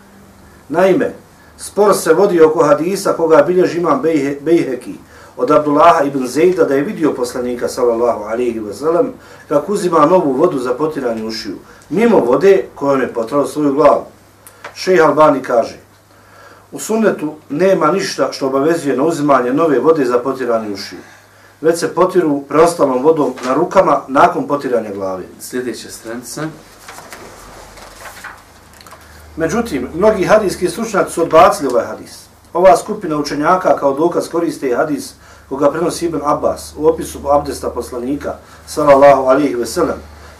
[0.69, 1.15] Naime,
[1.59, 4.03] Spor se vodi oko hadisa koga bilježi imam
[4.41, 4.95] Bejheki
[5.37, 9.13] od Abdullaha ibn Zejda da je vidio poslanika sallallahu alaihi wa sallam
[9.49, 11.57] kako uzima novu vodu za potiranje ušiju,
[11.91, 14.05] mimo vode kojom je potrao svoju glavu.
[14.75, 15.79] Šejh Albani kaže,
[16.73, 21.01] u sunnetu nema ništa što obavezuje na uzimanje nove vode za potiranje ušiju,
[21.61, 25.25] već se potiru preostalom vodom na rukama nakon potiranja glave.
[25.41, 26.43] Sljedeća stranica.
[29.39, 32.27] Međutim, mnogi hadijski stručnjaci su odbacili ovaj hadis.
[32.53, 35.15] Ova skupina učenjaka kao dokaz koriste hadis
[35.49, 38.35] koga prenosi Ibn Abbas u opisu abdesta poslanika,
[38.67, 39.97] sallallahu alihi veselem.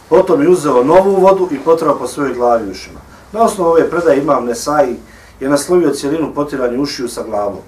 [0.09, 2.99] Potom je uzeo novu vodu i potrao po svojoj glavi ušima.
[3.31, 4.95] Na osnovu ove predaje imam Nesai
[5.39, 7.61] je naslovio cijelinu potiranje ušiju sa glavom.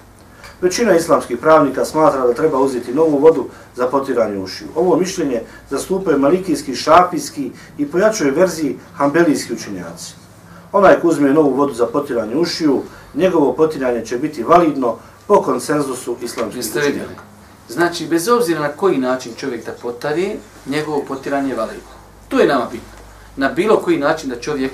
[0.60, 3.44] Većina islamskih pravnika smatra da treba uzeti novu vodu
[3.76, 4.68] za potiranje ušiju.
[4.74, 10.21] Ovo mišljenje zastupaju malikijski, šapijski i pojačuje verziji hambelijski učenjaci.
[10.72, 12.82] Onaj ko uzme novu vodu za potiranje ušiju,
[13.14, 17.22] njegovo potiranje će biti validno po konsenzusu islamskih učenjaka.
[17.68, 21.92] Znači, bez obzira na koji način čovjek da potari, njegovo potiranje je validno.
[22.28, 22.88] To je nama bitno.
[23.36, 24.72] Na bilo koji način da čovjek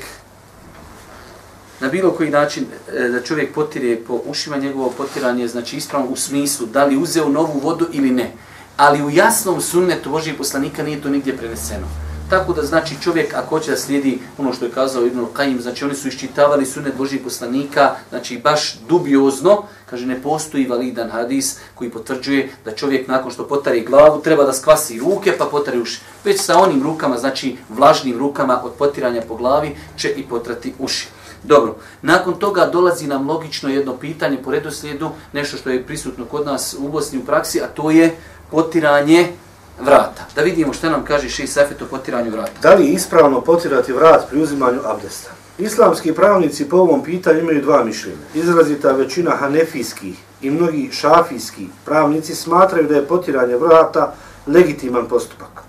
[1.81, 6.17] na bilo koji način e, da čovjek potire po ušima njegovo potiranje, znači ispravno u
[6.17, 8.33] smislu da li uzeo novu vodu ili ne.
[8.77, 11.87] Ali u jasnom sunnetu Božijeg poslanika nije to nigdje preneseno.
[12.31, 15.85] Tako da znači čovjek ako hoće da slijedi ono što je kazao Ibn Qayyim, znači
[15.85, 21.91] oni su iščitavali sunet Božih poslanika, znači baš dubiozno, kaže ne postoji validan hadis koji
[21.91, 26.01] potvrđuje da čovjek nakon što potari glavu treba da skvasi ruke pa potari uši.
[26.25, 31.09] Već sa onim rukama, znači vlažnim rukama od potiranja po glavi će i potrati uši.
[31.43, 36.47] Dobro, nakon toga dolazi nam logično jedno pitanje po redoslijedu, nešto što je prisutno kod
[36.47, 38.17] nas u Bosni u praksi, a to je
[38.51, 39.33] potiranje
[39.81, 40.27] vrata.
[40.35, 42.53] Da vidimo šta nam kaže Ši Safet o potiranju vrata.
[42.63, 45.31] Da li je ispravno potirati vrat pri uzimanju abdesta?
[45.59, 48.19] Islamski pravnici po ovom pitanju imaju dva mišljenja.
[48.35, 54.15] Izrazita većina hanefijskih i mnogi šafijski pravnici smatraju da je potiranje vrata
[54.47, 55.63] legitiman postupak.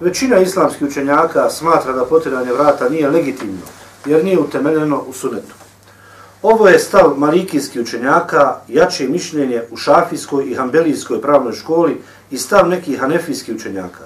[0.00, 3.60] Većina islamskih učenjaka smatra da potiranje vrata nije legitimno,
[4.06, 5.54] jer nije utemeljeno u sunetu.
[6.42, 12.68] Ovo je stav malikijskih učenjaka, jače mišljenje u šafijskoj i hambelijskoj pravnoj školi i stav
[12.68, 14.04] nekih hanefijskih učenjaka.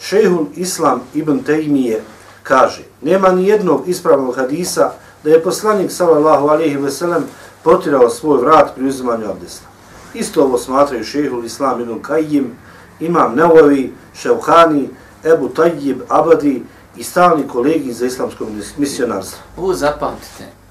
[0.00, 2.02] Šehul Islam ibn Tejmije
[2.42, 4.92] kaže, nema ni jednog ispravnog hadisa
[5.24, 7.24] da je poslanik sallallahu alaihi ve sellem
[7.62, 9.66] potirao svoj vrat pri uzimanju abdesta.
[10.14, 12.52] Isto ovo smatraju šehul Islam ibn Kajim,
[13.00, 14.88] imam Neovi, Ševhani,
[15.24, 16.62] Ebu Tajib, Abadi
[16.96, 18.46] i stalni kolegi za islamsko
[18.78, 19.38] misionarstvo.
[19.56, 20.63] Ovo zapamtite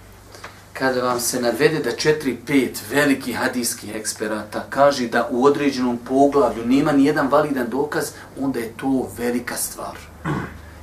[0.73, 6.65] kada vam se navede da četiri, pet veliki hadijskih eksperata kaže da u određenom poglavlju
[6.65, 8.05] nema ni jedan validan dokaz,
[8.39, 9.97] onda je to velika stvar.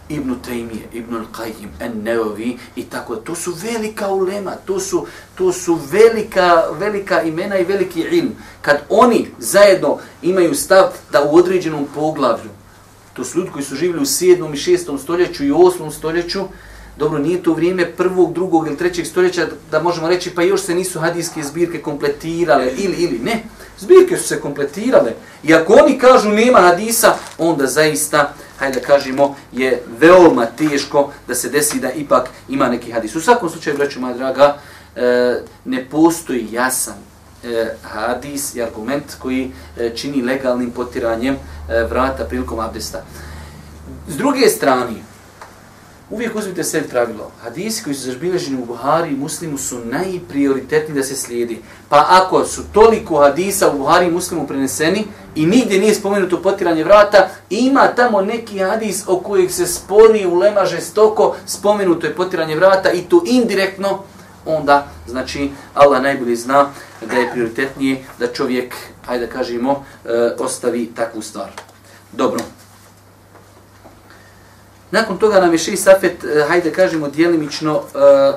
[0.08, 5.78] Ibn Taymije, Ibn Al-Qayyim, An-Nawawi i tako To su velika ulema, to su, to su
[5.90, 8.30] velika, velika imena i veliki ilm.
[8.62, 12.50] Kad oni zajedno imaju stav da u određenom poglavlju,
[13.12, 14.54] to su ljudi koji su živjeli u 7.
[14.54, 14.98] i 6.
[14.98, 15.90] stoljeću i 8.
[15.92, 16.40] stoljeću,
[17.00, 20.74] Dobro, nije to vrijeme prvog, drugog ili trećeg stoljeća da možemo reći pa još se
[20.74, 23.42] nisu hadijske zbirke kompletirale ili ili ne.
[23.78, 25.12] Zbirke su se kompletirale.
[25.42, 31.34] I ako oni kažu nema hadisa, onda zaista, hajde da kažemo, je veoma teško da
[31.34, 33.16] se desi da ipak ima neki hadis.
[33.16, 34.58] U svakom slučaju, braću moja draga,
[34.96, 36.98] e, ne postoji jasan
[37.44, 41.36] e, hadis i argument koji e, čini legalnim potiranjem
[41.88, 43.04] vrata prilikom abdesta.
[44.08, 45.09] S druge strane,
[46.10, 47.30] Uvijek uzmite sve pravilo.
[47.42, 51.58] Hadisi koji su zažbilježeni u Buhari i Muslimu su najprioritetniji da se slijedi.
[51.88, 56.84] Pa ako su toliko hadisa u Buhari i Muslimu preneseni i nigdje nije spomenuto potiranje
[56.84, 62.56] vrata, ima tamo neki hadis o kojeg se spori u lema žestoko, spomenuto je potiranje
[62.56, 64.02] vrata i to indirektno,
[64.46, 66.70] onda, znači, Allah najbolje zna
[67.10, 68.74] da je prioritetnije da čovjek,
[69.06, 71.50] hajde da kažemo, e, ostavi takvu stvar.
[72.12, 72.40] Dobro.
[74.90, 78.32] Nakon toga nam je Šeji Safet, e, hajde kažemo, dijelimično, e,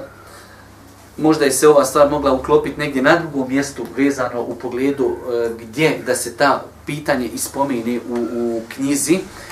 [1.18, 5.50] možda je se ova stvar mogla uklopiti negdje na drugom mjestu vezano u pogledu e,
[5.60, 9.14] gdje da se ta pitanje ispomeni u, u knjizi.
[9.16, 9.44] Uh,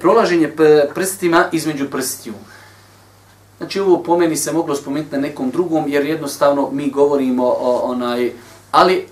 [0.00, 0.52] prolaženje
[0.94, 2.34] prstima između prstiju.
[3.58, 7.80] Znači ovo po meni se moglo spomenuti na nekom drugom, jer jednostavno mi govorimo o
[7.84, 8.32] onaj,
[8.70, 9.06] ali,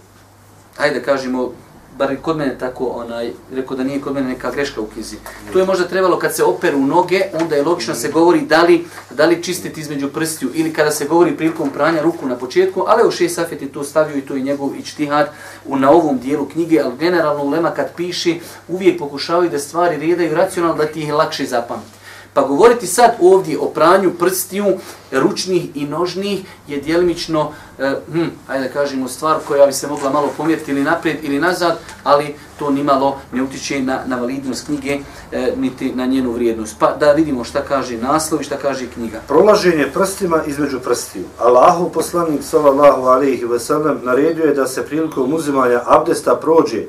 [0.76, 1.52] hajde kažemo,
[1.98, 5.16] bar kod mene tako, onaj, rekao da nije kod mene neka greška u knjizi.
[5.52, 8.84] To je možda trebalo kad se operu noge, onda je logično se govori da li,
[9.10, 13.08] da li čistiti između prstiju ili kada se govori prilikom pranja ruku na početku, ali
[13.08, 15.28] u šest safet je to stavio i to je njegov ičtihad
[15.64, 20.34] u, na ovom dijelu knjige, ali generalno Lema kad piši uvijek pokušavaju da stvari redaju
[20.34, 22.01] racionalno da ti ih lakše zapamti.
[22.34, 24.66] Pa govoriti sad ovdje o pranju prstiju,
[25.12, 30.10] ručnih i nožnih, je dijelimično, eh, hm, ajde da kažemo, stvar koja bi se mogla
[30.10, 34.98] malo pomjeriti ili naprijed ili nazad, ali to nimalo ne utiče na, na validnost knjige,
[35.32, 36.76] eh, niti na njenu vrijednost.
[36.78, 39.20] Pa da vidimo šta kaže naslov i šta kaže knjiga.
[39.28, 41.24] Prolaženje prstima između prstiju.
[41.38, 46.84] Allahu poslanik sallallahu alaihi ve sellem naredio je da se prilikom uzimanja abdesta prođe,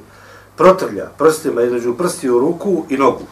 [0.56, 3.24] protrlja prstima između prstiju ruku i nogu.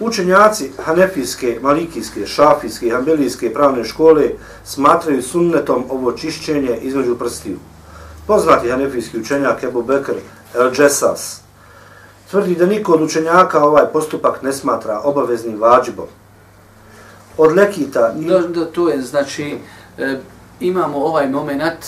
[0.00, 4.30] Učenjaci Hanefijske, Malikijske, Šafijske i Hanbelijske pravne škole
[4.64, 7.58] smatraju sunnetom ovo čišćenje između prstiju.
[8.26, 10.12] Poznati Hanefijski učenjak Ebu Bekr
[10.54, 11.44] El Džesas
[12.34, 16.06] tvrdi da niko od učenjaka ovaj postupak ne smatra obaveznim vađibom.
[17.38, 18.12] Od lekita...
[18.16, 19.58] Da, da, to je, znači,
[19.98, 20.18] e,
[20.60, 21.84] imamo ovaj moment,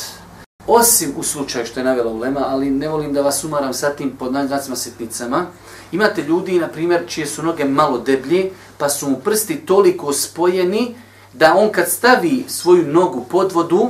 [0.66, 4.16] osim u slučaju što je navjela ulema, ali ne volim da vas umaram sa tim
[4.18, 5.46] pod znacima sitnicama,
[5.92, 10.94] Imate ljudi, na primjer, čije su noge malo deblje, pa su mu prsti toliko spojeni
[11.33, 13.88] da on kad stavi svoju nogu pod vodu,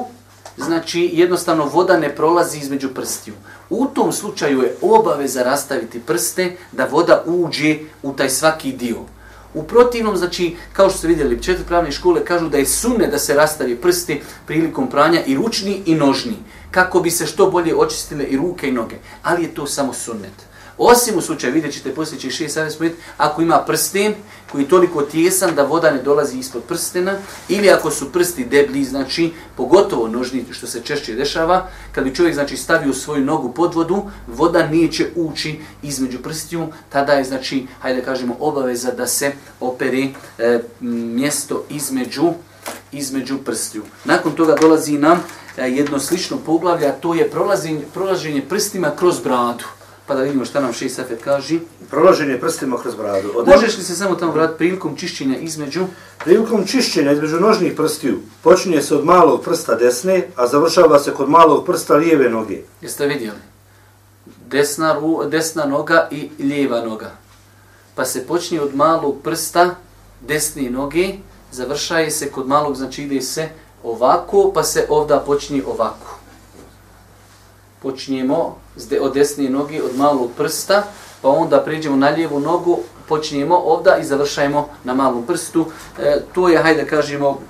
[0.57, 3.35] znači jednostavno voda ne prolazi između prstiju.
[3.70, 8.99] U tom slučaju je obaveza rastaviti prste da voda uđe u taj svaki dio.
[9.55, 13.18] U protivnom, znači, kao što ste vidjeli, četiri pravne škole kažu da je sunne da
[13.18, 16.37] se rastavi prsti prilikom pranja i ručni i nožni,
[16.77, 18.97] kako bi se što bolje očistile i ruke i noge.
[19.22, 20.33] Ali je to samo sunnet.
[20.79, 24.14] Osim u slučaju, vidjet ćete poslije će šest savjet ako ima prsten
[24.53, 27.14] koji je toliko tjesan da voda ne dolazi ispod prstena,
[27.49, 32.35] ili ako su prsti deblji, znači pogotovo nožni, što se češće dešava, kad bi čovjek
[32.35, 38.03] znači, stavio svoju nogu pod vodu, voda neće ući između prstiju, tada je, znači, hajde
[38.03, 40.09] kažemo, obaveza da se opere
[40.39, 42.33] e, mjesto između
[42.93, 43.83] između prstiju.
[44.05, 45.22] Nakon toga dolazi nam
[45.65, 49.65] jedno slično poglavlje, a to je prolaženje, prolaženje prstima kroz bradu.
[50.07, 51.59] Pa da vidimo šta nam šeji Safet kaže.
[51.91, 53.33] Prolaženje prstima kroz bradu.
[53.35, 55.87] Od Možeš li se samo tamo vratiti prilikom čišćenja između?
[56.25, 61.29] Prilikom čišćenja između nožnih prstiju počinje se od malog prsta desne, a završava se kod
[61.29, 62.59] malog prsta lijeve noge.
[62.81, 63.39] Jeste vidjeli?
[64.47, 67.11] Desna, ru, desna noga i lijeva noga.
[67.95, 69.75] Pa se počinje od malog prsta
[70.21, 71.15] desne noge,
[71.53, 73.49] završaje se kod malog, znači ide se
[73.87, 76.18] ovako, pa se ovda počni ovako.
[77.82, 78.57] Počinjemo
[79.01, 80.82] od desne noge, od malog prsta,
[81.22, 82.78] pa onda priđemo na lijevu nogu,
[83.09, 85.66] počnemo ovda i završajemo na malom prstu.
[85.99, 87.41] E, to je, hajde kažemo,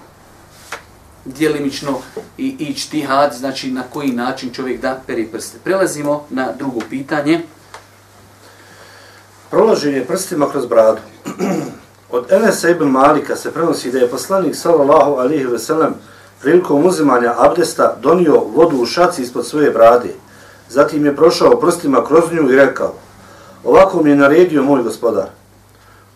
[1.25, 1.99] dijelimično
[2.39, 5.59] i ić tihad, znači na koji način čovjek da peri prste.
[5.65, 7.41] Prelazimo na drugo pitanje.
[9.51, 11.01] Prolaženje prstima kroz bradu.
[12.11, 15.95] Od Enesa ibn Malika se prenosi da je poslanik sallallahu alihi veselam
[16.41, 20.15] prilikom uzimanja abdesta donio vodu u šaci ispod svoje brade.
[20.69, 22.95] Zatim je prošao prstima kroz nju i rekao
[23.65, 25.29] Ovako mi je naredio moj gospodar.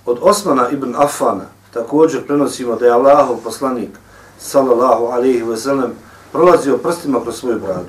[0.06, 3.90] Od Osmana ibn Affana također prenosimo da je Allahov poslanik
[4.38, 5.92] sallallahu alihi sellem
[6.32, 7.88] prolazio prstima kroz svoju bradu.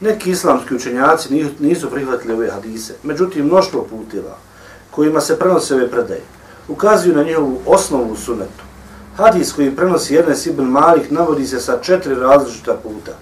[0.00, 4.36] Neki islamski učenjaci nisu prihvatili ove hadise, međutim mnoštvo putila
[4.90, 6.22] kojima se prenose ove predaje
[6.68, 8.67] ukazuju na njihovu osnovu sunetu.
[9.18, 13.12] Hadis koji prenosi Enes ibn Malik navodi se sa četiri različita puta.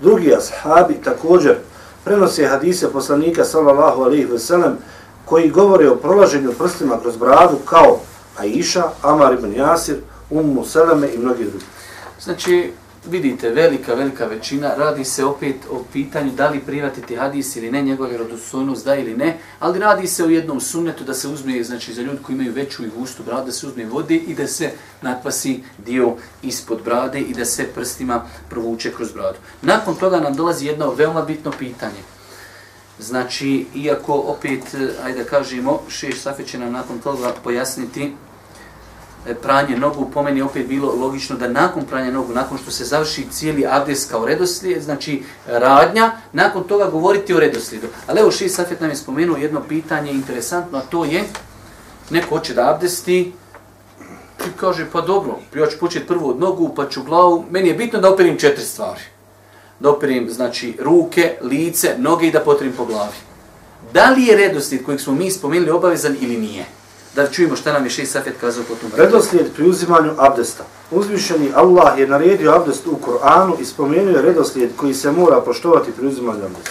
[0.00, 1.56] Drugi ashabi također
[2.04, 4.76] prenose hadise poslanika sallallahu alaihi ve sellem
[5.24, 8.00] koji govore o prolaženju prstima kroz bradu kao
[8.38, 9.96] Aisha, Amar ibn Jasir,
[10.30, 11.64] Ummu Seleme i mnogi drugi.
[12.20, 12.72] Znači,
[13.10, 17.82] vidite, velika, velika većina, radi se opet o pitanju da li privatiti hadis ili ne,
[17.82, 21.94] njegova vjerodostojnost da ili ne, ali radi se o jednom sunnetu da se uzme, znači
[21.94, 24.70] za ljudi koji imaju veću i gustu bradu, da se uzme vode i da se
[25.02, 29.38] natpasi dio ispod brade i da se prstima provuče kroz bradu.
[29.62, 32.02] Nakon toga nam dolazi jedno veoma bitno pitanje.
[32.98, 38.12] Znači, iako opet, eh, ajde kažemo, šeš Safi će nam nakon toga pojasniti
[39.26, 42.84] E, pranje nogu, po meni opet bilo logično da nakon pranja nogu, nakon što se
[42.84, 47.86] završi cijeli abdes kao redoslijed, znači e, radnja, nakon toga govoriti o redoslijedu.
[48.06, 51.24] Ali evo Ši Safet nam je spomenuo jedno pitanje interesantno, a to je,
[52.10, 53.32] neko hoće da abdesti,
[54.46, 57.74] i kaže, pa dobro, ja ću početi prvo od nogu, pa ću glavu, meni je
[57.74, 59.00] bitno da operim četiri stvari.
[59.80, 63.16] Da operim, znači, ruke, lice, noge i da potrim po glavi.
[63.92, 66.64] Da li je redoslijed kojeg smo mi spomenuli obavezan ili nije?
[67.14, 68.90] Da čujemo šta nam je šest safet kazao po tom.
[68.96, 70.64] Redoslijed pri uzimanju abdesta.
[70.90, 75.92] Uzvišeni Allah je naredio abdest u Koranu i spomenuo je redoslijed koji se mora poštovati
[75.92, 76.70] pri uzimanju abdesta.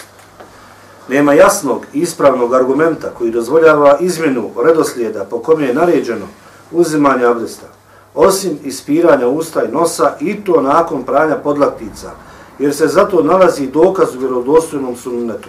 [1.08, 6.26] Nema jasnog i ispravnog argumenta koji dozvoljava izmjenu redoslijeda po kom je naređeno
[6.72, 7.66] uzimanje abdesta,
[8.14, 12.10] osim ispiranja usta i nosa i to nakon pranja podlaktica,
[12.58, 15.48] jer se zato nalazi dokaz u vjerodostojnom sunnetu.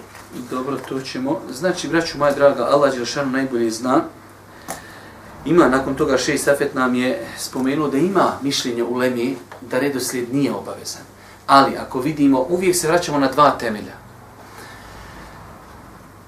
[0.52, 1.40] Dobro, to ćemo.
[1.54, 4.02] Znači, braću moja draga, Allah Đelšanu najbolje zna
[5.46, 10.34] Ima, nakon toga šeji Safet nam je spomenuo da ima mišljenje u Lemi da redoslijed
[10.34, 11.02] nije obavezan.
[11.48, 13.94] Ali ako vidimo, uvijek se vraćamo na dva temelja.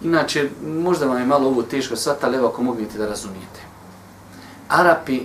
[0.01, 3.59] Inače, možda vam je malo ovo teško sad, ali ako mogu da razumijete.
[4.69, 5.21] Arapi,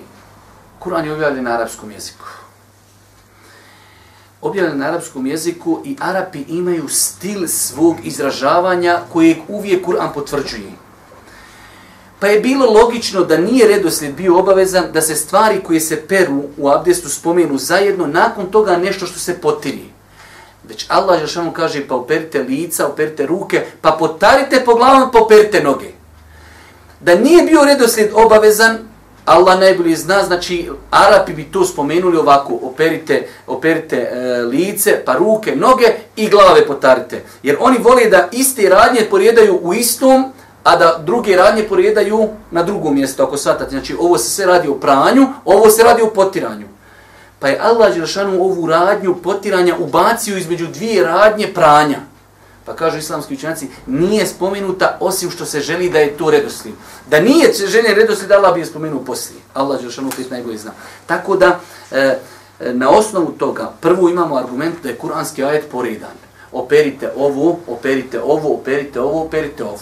[0.80, 2.24] Kur'an je objavljen na arapskom jeziku.
[4.40, 10.72] Objavljen na arapskom jeziku i Arapi imaju stil svog izražavanja kojeg uvijek Kur'an potvrđuje.
[12.22, 16.42] Pa je bilo logično da nije redoslijed bio obavezan da se stvari koje se peru
[16.56, 19.84] u abdestu spomenu zajedno, nakon toga nešto što se potiri.
[20.68, 25.18] Već Allah je što kaže pa operite lica, operite ruke, pa potarite po glavom, pa
[25.18, 25.88] operite noge.
[27.00, 28.78] Da nije bio redoslijed obavezan,
[29.24, 35.56] Allah najbolje zna, znači Arapi bi to spomenuli ovako, operite, operite e, lice, pa ruke,
[35.56, 37.22] noge i glave potarite.
[37.42, 40.32] Jer oni vole da iste radnje porijedaju u istom,
[40.64, 43.70] a da druge radnje poredaju na drugo mjesto, ako svatate.
[43.70, 46.66] Znači, ovo se sve radi o pranju, ovo se radi o potiranju.
[47.38, 51.98] Pa je Allah Đelšanu ovu radnju potiranja ubacio između dvije radnje pranja.
[52.64, 56.74] Pa kažu islamski učenjaci, nije spomenuta osim što se želi da je to redoslijed.
[57.10, 59.40] Da nije željen redoslijed, Allah bi je spomenuo poslije.
[59.54, 60.70] Allah Đelšanu opet najbolje zna.
[61.06, 61.60] Tako da,
[61.90, 62.18] e,
[62.60, 66.16] e, na osnovu toga, prvo imamo argument da je kuranski ajet poredan.
[66.52, 69.78] Operite ovo, operite ovo, operite ovo, operite ovo.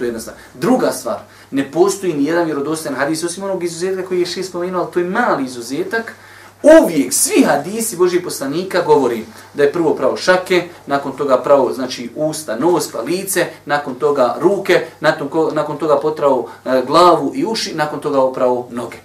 [0.00, 0.36] To je jedna stvar.
[0.54, 1.18] Druga stvar,
[1.50, 4.98] ne postoji ni jedan vjerodostojan hadis, osim onog izuzetka koji je šest spomenuo, ali to
[4.98, 6.14] je mali izuzetak,
[6.62, 9.24] uvijek svi hadisi Božih poslanika govori
[9.54, 14.36] da je prvo pravo šake, nakon toga pravo znači usta, nos, pa lice, nakon toga
[14.40, 18.96] ruke, nakon, nakon toga potrao e, glavu i uši, nakon toga pravo noge.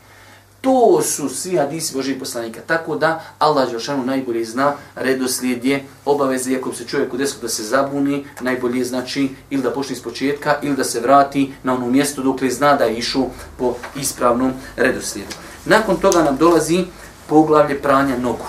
[0.66, 2.60] To su svi hadisi Božih poslanika.
[2.68, 7.50] Tako da Allah Đelšanu najbolje zna redoslijed je obaveze, iako se čovjek u desu da
[7.50, 11.88] se zabuni, najbolje znači ili da počne iz početka ili da se vrati na ono
[11.88, 15.36] mjesto dok li zna da je išao po ispravnom redoslijedu.
[15.66, 16.86] Nakon toga nam dolazi
[17.30, 18.46] poglavlje pranja nogu.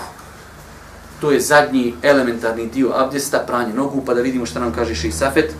[1.21, 5.15] To je zadnji elementarni dio abdesta, pranje nogu, pa da vidimo šta nam kaže Ših
[5.15, 5.53] Safet.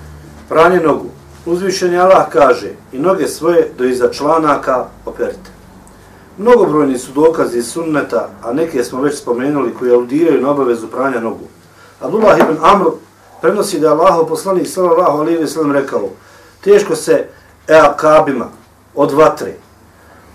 [0.50, 1.10] Pranje nogu.
[1.46, 5.57] Uzvišenje Allah kaže i noge svoje do iza članaka operite.
[6.38, 11.46] Mnogobrojni su dokazi sunneta, a neke smo već spomenuli koji aludiraju na obavezu pranja nogu.
[12.02, 12.86] Abdullah ibn Amr
[13.42, 16.10] prenosi da je Allah poslanik sallallahu alaihi wa sallam rekao
[16.64, 17.28] teško se
[17.68, 18.50] eakabima
[18.96, 19.54] od vatre.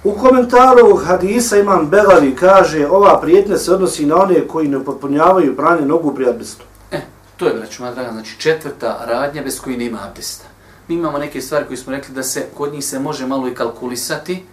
[0.05, 4.85] U komentaru ovog hadisa imam Begavi kaže ova prijetnja se odnosi na one koji ne
[4.85, 6.65] potpunjavaju pranje nogu pri abdestu.
[6.91, 7.01] E,
[7.37, 10.45] to je, braću moja draga, znači četvrta radnja bez koji nema abdesta.
[10.89, 13.55] Mi imamo neke stvari koje smo rekli da se kod njih se može malo i
[13.55, 14.45] kalkulisati,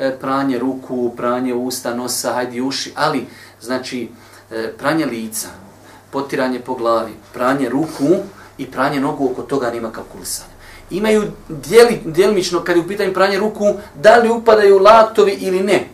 [0.00, 3.26] E, pranje ruku, pranje usta, nosa, hajdi uši, ali
[3.60, 4.08] znači
[4.50, 5.48] e, pranje lica,
[6.10, 8.08] potiranje po glavi, pranje ruku
[8.58, 10.50] i pranje nogu, oko toga nema kalkulisanja.
[10.90, 15.84] Imaju dijeli, dijelimično, kad je u pitanju pranje ruku, da li upadaju laktovi ili ne.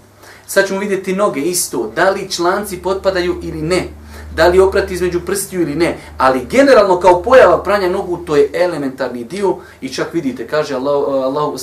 [0.46, 3.88] Sad ćemo vidjeti noge isto, da li članci potpadaju ili ne.
[4.36, 5.98] Da li oprati između prstiju ili ne.
[6.18, 9.56] Ali generalno kao pojava pranja nogu, to je elementarni dio.
[9.80, 11.60] I čak vidite, kaže Allah, Allah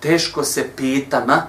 [0.00, 1.46] teško se petama,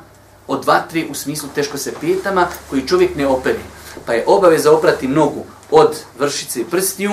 [0.48, 3.60] od dva, tri u smislu teško se petama koji čovjek ne operi.
[4.06, 7.12] Pa je obaveza oprati nogu od vršice i prstiju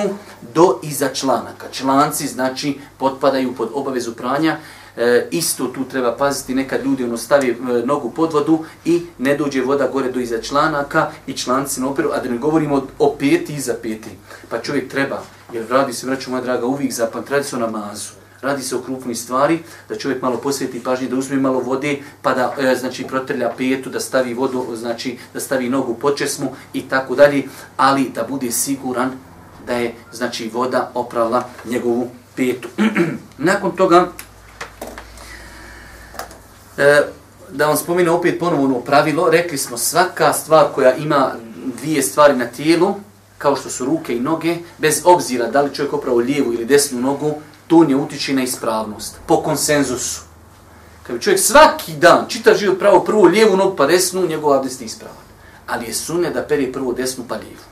[0.54, 1.66] do iza članaka.
[1.72, 4.56] Članci znači potpadaju pod obavezu pranja.
[4.96, 7.54] E, isto tu treba paziti, nekad ljudi ono stavi e,
[7.86, 12.10] nogu pod vodu i ne dođe voda gore do iza članaka i članci ne operu,
[12.12, 14.10] a da ne govorimo o peti iza peti.
[14.48, 15.22] Pa čovjek treba,
[15.52, 19.58] jer radi se, vraću moja draga, uvijek zapam, radi namazu radi se o krupnoj stvari,
[19.88, 23.90] da čovjek malo posveti pažnje, da uzme malo vode, pa da e, znači protrlja petu,
[23.90, 27.42] da stavi vodu, znači da stavi nogu pod česmu i tako dalje,
[27.76, 29.12] ali da bude siguran
[29.66, 32.68] da je znači voda oprala njegovu petu.
[33.38, 34.08] Nakon toga,
[36.78, 37.02] e,
[37.52, 41.32] da vam spomenu opet ponovo ono pravilo, rekli smo svaka stvar koja ima
[41.80, 42.94] dvije stvari na tijelu,
[43.38, 47.00] kao što su ruke i noge, bez obzira da li čovjek opravo lijevu ili desnu
[47.00, 47.34] nogu,
[47.70, 50.20] to ne utiče na ispravnost, po konsenzusu.
[51.02, 54.80] Kad bi čovjek svaki dan čita život pravo prvo lijevu nogu pa desnu, njegov abdest
[54.80, 55.24] je ispravan.
[55.66, 57.62] Ali je sunne da peri prvo desnu pa lijevu.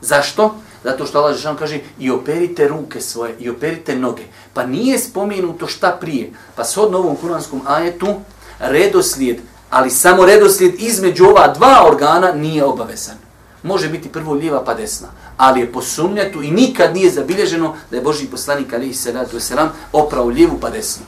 [0.00, 0.54] Zašto?
[0.84, 4.22] Zato što Allah Žešan kaže i operite ruke svoje, i operite noge.
[4.54, 6.32] Pa nije spomenuto šta prije.
[6.54, 8.14] Pa s ovom kuranskom ajetu,
[8.58, 13.22] redoslijed, ali samo redoslijed između ova dva organa nije obavezan
[13.62, 15.08] može biti prvo lijeva pa desna.
[15.36, 19.68] Ali je po sumnjatu i nikad nije zabilježeno da je Boži poslanik alihi salatu wasalam
[19.92, 21.06] oprao lijevu pa desnu.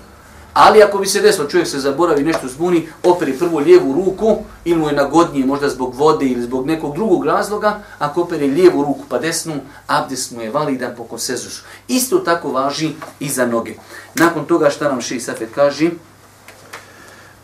[0.55, 4.79] Ali ako bi se desilo, čovjek se zaboravi nešto zbuni, operi prvo lijevu ruku, ili
[4.81, 9.05] mu je nagodnije možda zbog vode ili zbog nekog drugog razloga, ako operi lijevu ruku
[9.09, 9.55] pa desnu,
[9.87, 11.65] abdes mu je validan po konsezusu.
[11.89, 13.75] Isto tako važi i za noge.
[14.15, 15.91] Nakon toga šta nam Ši Safet kaže?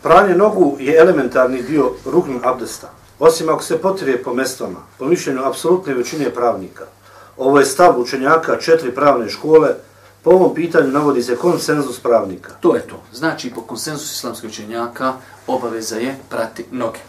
[0.01, 5.45] Pranje nogu je elementarni dio rukn abdesta osim ako se potrije po mestvama, po mišljenju
[5.45, 6.85] apsolutne većine pravnika.
[7.37, 9.69] Ovo je stav učenjaka četiri pravne škole,
[10.23, 12.51] po ovom pitanju navodi se konsenzus pravnika.
[12.59, 13.03] To je to.
[13.13, 15.13] Znači, po konsenzusu islamskih učenjaka
[15.47, 16.99] obaveza je prati noge.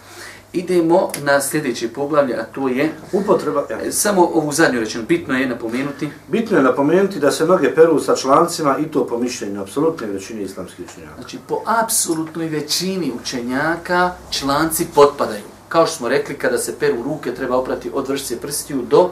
[0.53, 2.93] Idemo na sljedeće poglavlje, a to je...
[3.13, 3.67] Upotreba...
[3.71, 3.81] Ja.
[3.81, 6.09] E, samo ovu zadnju rečenu, bitno je napomenuti...
[6.29, 10.43] Bitno je napomenuti da se noge peru sa člancima i to po mišljenju apsolutne većine
[10.43, 11.15] islamskih učenjaka.
[11.15, 17.35] Znači, po apsolutnoj većini učenjaka članci potpadaju kao što smo rekli, kada se peru ruke,
[17.35, 19.11] treba oprati od vršce prstiju do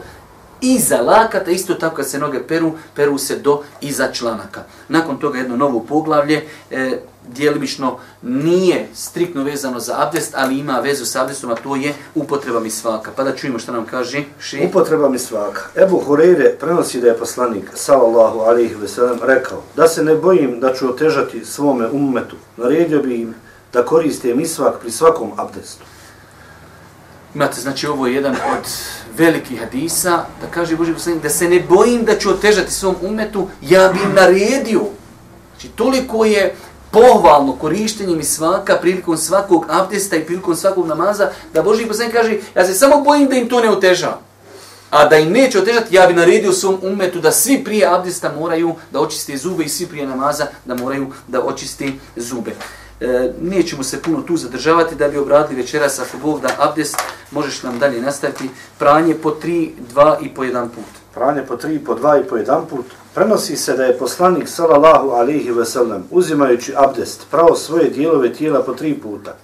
[0.61, 4.63] iza lakata, isto tako kad se noge peru, peru se do iza članaka.
[4.89, 11.05] Nakon toga jedno novo poglavlje, e, dijelimično nije striktno vezano za abdest, ali ima vezu
[11.05, 13.11] s abdestom, a to je upotreba mi svaka.
[13.15, 14.23] Pa da čujemo što nam kaže.
[14.39, 14.65] Ši.
[14.69, 15.61] Upotreba mi svaka.
[15.75, 20.73] Ebu Hureyre prenosi da je poslanik, sallallahu alihi veselam, rekao da se ne bojim da
[20.73, 22.35] ću otežati svome ummetu.
[22.57, 23.35] Naredio bi im
[23.73, 25.83] da koriste misvak pri svakom abdestu.
[27.35, 28.67] Imate, znači, ovo je jedan od
[29.17, 33.47] velikih hadisa, da kaže Boži poslanik, da se ne bojim da ću otežati svom umetu,
[33.61, 34.81] ja bi im naredio.
[35.51, 36.55] Znači, toliko je
[36.91, 42.37] pohvalno korištenje mi svaka prilikom svakog abdesta i prilikom svakog namaza, da Boži poslanik kaže,
[42.55, 44.17] ja se samo bojim da im to ne oteža.
[44.89, 48.75] A da im neće otežati, ja bi naredio svom umetu da svi prije abdesta moraju
[48.91, 52.51] da očiste zube i svi prije namaza da moraju da očiste zube.
[53.01, 56.97] E, nećemo se puno tu zadržavati da bi obradili večeras ako Bog da abdest,
[57.31, 58.49] možeš nam dalje nastaviti.
[58.79, 60.85] Pranje po tri, dva i po jedan put.
[61.13, 62.85] Pranje po tri, po dva i po jedan put.
[63.15, 68.73] Prenosi se da je poslanik sallallahu alihi sellem uzimajući abdest pravo svoje dijelove tijela po
[68.73, 69.35] tri puta.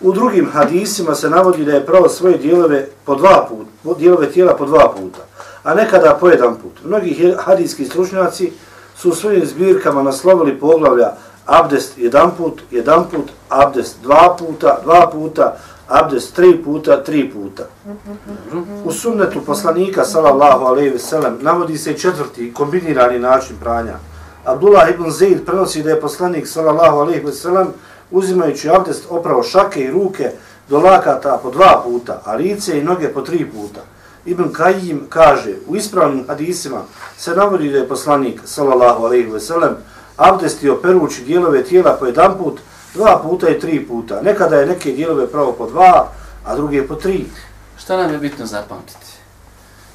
[0.00, 4.56] U drugim hadisima se navodi da je pravo svoje dijelove po dva puta, dijelove tijela
[4.56, 5.20] po dva puta,
[5.62, 6.84] a nekada po jedan put.
[6.84, 8.52] Mnogi hadijski stručnjaci
[8.96, 11.12] su u svojim zbirkama naslovili poglavlja
[11.46, 15.56] abdest jedan put, jedan put, abdest dva puta, dva puta,
[15.88, 17.64] abdest tri puta, tri puta.
[18.84, 23.98] U sunnetu poslanika, sallallahu alaihi ve sellem, navodi se četvrti kombinirani način pranja.
[24.44, 27.66] Abdullah ibn Zaid prenosi da je poslanik, sallallahu alaihi ve sellem,
[28.10, 30.30] uzimajući abdest opravo šake i ruke
[30.68, 33.80] do lakata po dva puta, a lice i noge po tri puta.
[34.26, 36.82] Ibn Kajim kaže, u ispravnim hadisima
[37.16, 39.76] se navodi da je poslanik, sallallahu alaihi ve sellem,
[40.16, 42.60] abdestio perući dijelove tijela po jedan put,
[42.94, 44.20] dva puta i tri puta.
[44.22, 46.12] Nekada je neke dijelove pravo po dva,
[46.44, 47.26] a druge po tri.
[47.78, 49.06] Šta nam je bitno zapamtiti?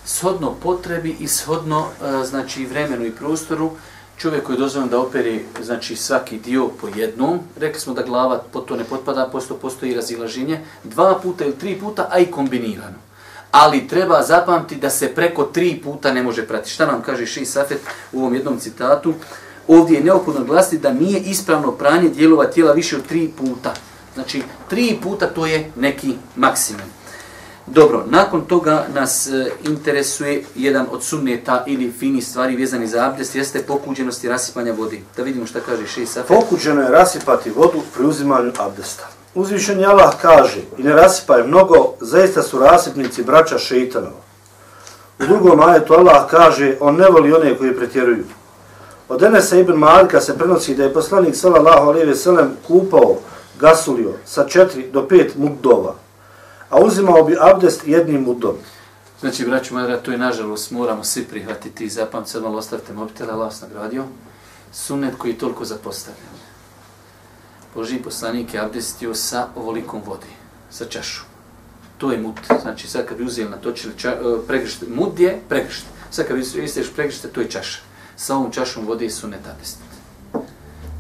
[0.06, 3.72] Shodno potrebi i shodno e, znači, vremenu i prostoru,
[4.18, 8.44] čovjek koji je dozvan da operi znači, svaki dio po jednom, rekli smo da glava
[8.54, 12.98] po to ne potpada, posto postoji razilaženje, dva puta ili tri puta, a i kombinirano.
[13.52, 16.72] Ali treba zapamtiti da se preko tri puta ne može pratiti.
[16.72, 19.14] Šta nam kaže Ši Safet u ovom jednom citatu?
[19.70, 23.74] Ovdje je neophodno glasiti da nije ispravno pranje dijelova tijela više od tri puta.
[24.14, 26.88] Znači, tri puta to je neki maksimum.
[27.68, 33.36] Dobro, nakon toga nas e, interesuje jedan od sunneta ili fini stvari vezani za abdest,
[33.36, 35.04] jeste pokuđenost i rasipanja vodi.
[35.18, 36.28] Da vidimo šta kaže Ši Safet.
[36.28, 39.08] Pokuđeno je rasipati vodu pri uzimanju abdesta.
[39.36, 44.22] Uzvišen Allah kaže i ne rasipaj mnogo, zaista su rasipnici braća šeitanova.
[45.20, 48.24] U drugom ajetu Allah kaže, on ne voli one koji pretjeruju.
[49.10, 53.18] Od Enesa ibn Malika se prenosi da je poslanik sallallahu alejhi ve sellem kupao
[53.60, 55.96] gasulio sa 4 do 5 mudova,
[56.70, 58.56] a uzimao bi abdest jednim mudom.
[59.20, 63.32] Znači, braću moja, to je nažalost, moramo svi prihvatiti i zapamti, sad malo ostavite mobitel,
[63.32, 64.06] Allah vas nagradio,
[64.72, 66.40] sunet koji je toliko zapostavljen.
[67.76, 70.34] Boži poslanik je abdestio sa ovolikom vodi,
[70.72, 71.24] sa čašu.
[71.98, 72.36] To je mud.
[72.62, 75.88] Znači, sad kad bi uzeli na točili ča, e, pregršte, mud je pregršte.
[76.12, 77.89] Sad kad bi isteš pregršte, to je čaša
[78.20, 79.96] sa ovom čašom vode su sunnet abdestiti.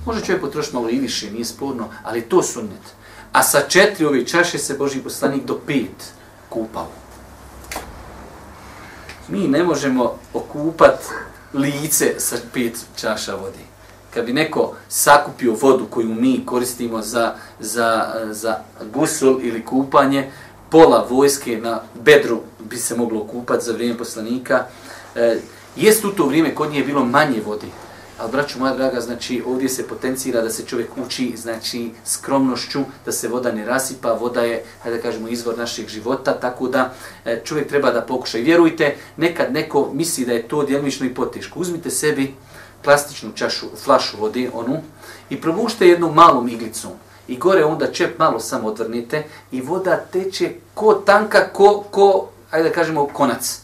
[0.06, 2.96] Može čovjek potrošiti malo i više, nije sporno, ali to sunnet.
[3.32, 6.14] A sa četiri ove čaše se Boži poslanik do pet
[6.50, 6.88] kupao.
[9.28, 11.00] Mi ne možemo okupat
[11.54, 13.66] lice sa pet čaša vode.
[14.14, 18.60] Kad bi neko sakupio vodu koju mi koristimo za, za, za
[18.94, 20.32] gusul ili kupanje,
[20.70, 24.66] pola vojske na bedru bi se moglo kupati za vrijeme poslanika.
[25.16, 25.40] E,
[25.80, 27.68] Jest u to vrijeme kod nje bilo manje vode.
[28.18, 33.12] Ali, braću moja draga, znači, ovdje se potencira da se čovjek uči, znači, skromnošću, da
[33.12, 36.94] se voda ne rasipa, voda je, hajde da kažemo, izvor našeg života, tako da
[37.26, 38.38] e, čovjek treba da pokuša.
[38.38, 41.60] I vjerujte, nekad neko misli da je to djelmično i poteško.
[41.60, 42.34] Uzmite sebi
[42.84, 44.82] plastičnu čašu, flašu vode, onu,
[45.30, 46.92] i probušte jednu malu iglicom.
[47.28, 52.70] I gore onda čep malo samo odvrnite i voda teče ko tanka, ko, ko hajde
[52.70, 53.60] da kažemo, konac.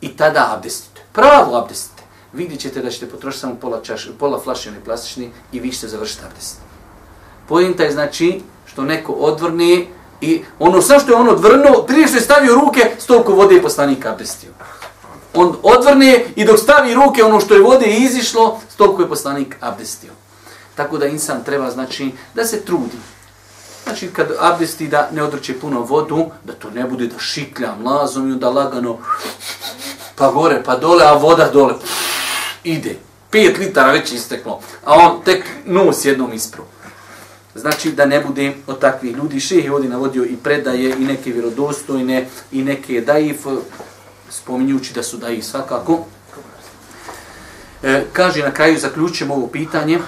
[0.00, 2.02] I tada abdestite pravo abdestite,
[2.32, 5.88] vidjet ćete da ćete potrošiti samo pola, čaš, pola flaše ili plastični i vi ćete
[5.88, 6.56] završiti abdest.
[7.48, 9.86] Pojenta je znači što neko odvrne
[10.20, 13.62] i ono sve što je on odvrnuo, prije što je stavio ruke, stolko vode je
[13.62, 14.50] poslanik abdestio.
[15.34, 20.12] On odvrne i dok stavi ruke, ono što je vode izišlo, stolko je poslanik abdestio.
[20.74, 22.98] Tako da insan treba znači da se trudi.
[23.84, 28.32] Znači kad abdesti da ne odrče puno vodu, da to ne bude da šiklja mlazom
[28.32, 28.98] i da lagano
[30.18, 31.74] pa gore, pa dole, a voda dole.
[32.64, 32.96] Ide.
[33.32, 34.60] 5 litara već isteklo.
[34.84, 36.64] A on tek nos jednom ispro.
[37.54, 39.40] Znači da ne bude od takvih ljudi.
[39.40, 43.46] Šeh je ovdje navodio i predaje i neke vjerodostojne i neke daif,
[44.30, 46.04] spominjući da su daif svakako.
[47.82, 49.98] E, kaže na kraju, zaključujemo ovo pitanje.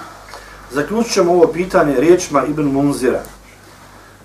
[0.71, 3.23] Zaključujemo ovo pitanje riječima Ibn Munzira.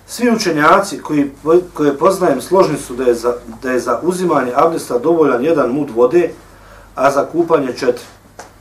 [0.08, 1.30] Svi učenjaci koji,
[1.74, 5.90] koje poznajem složni su da je, za, da je za uzimanje abdesta dovoljan jedan mud
[5.90, 6.30] vode,
[6.94, 8.04] a za kupanje četiri.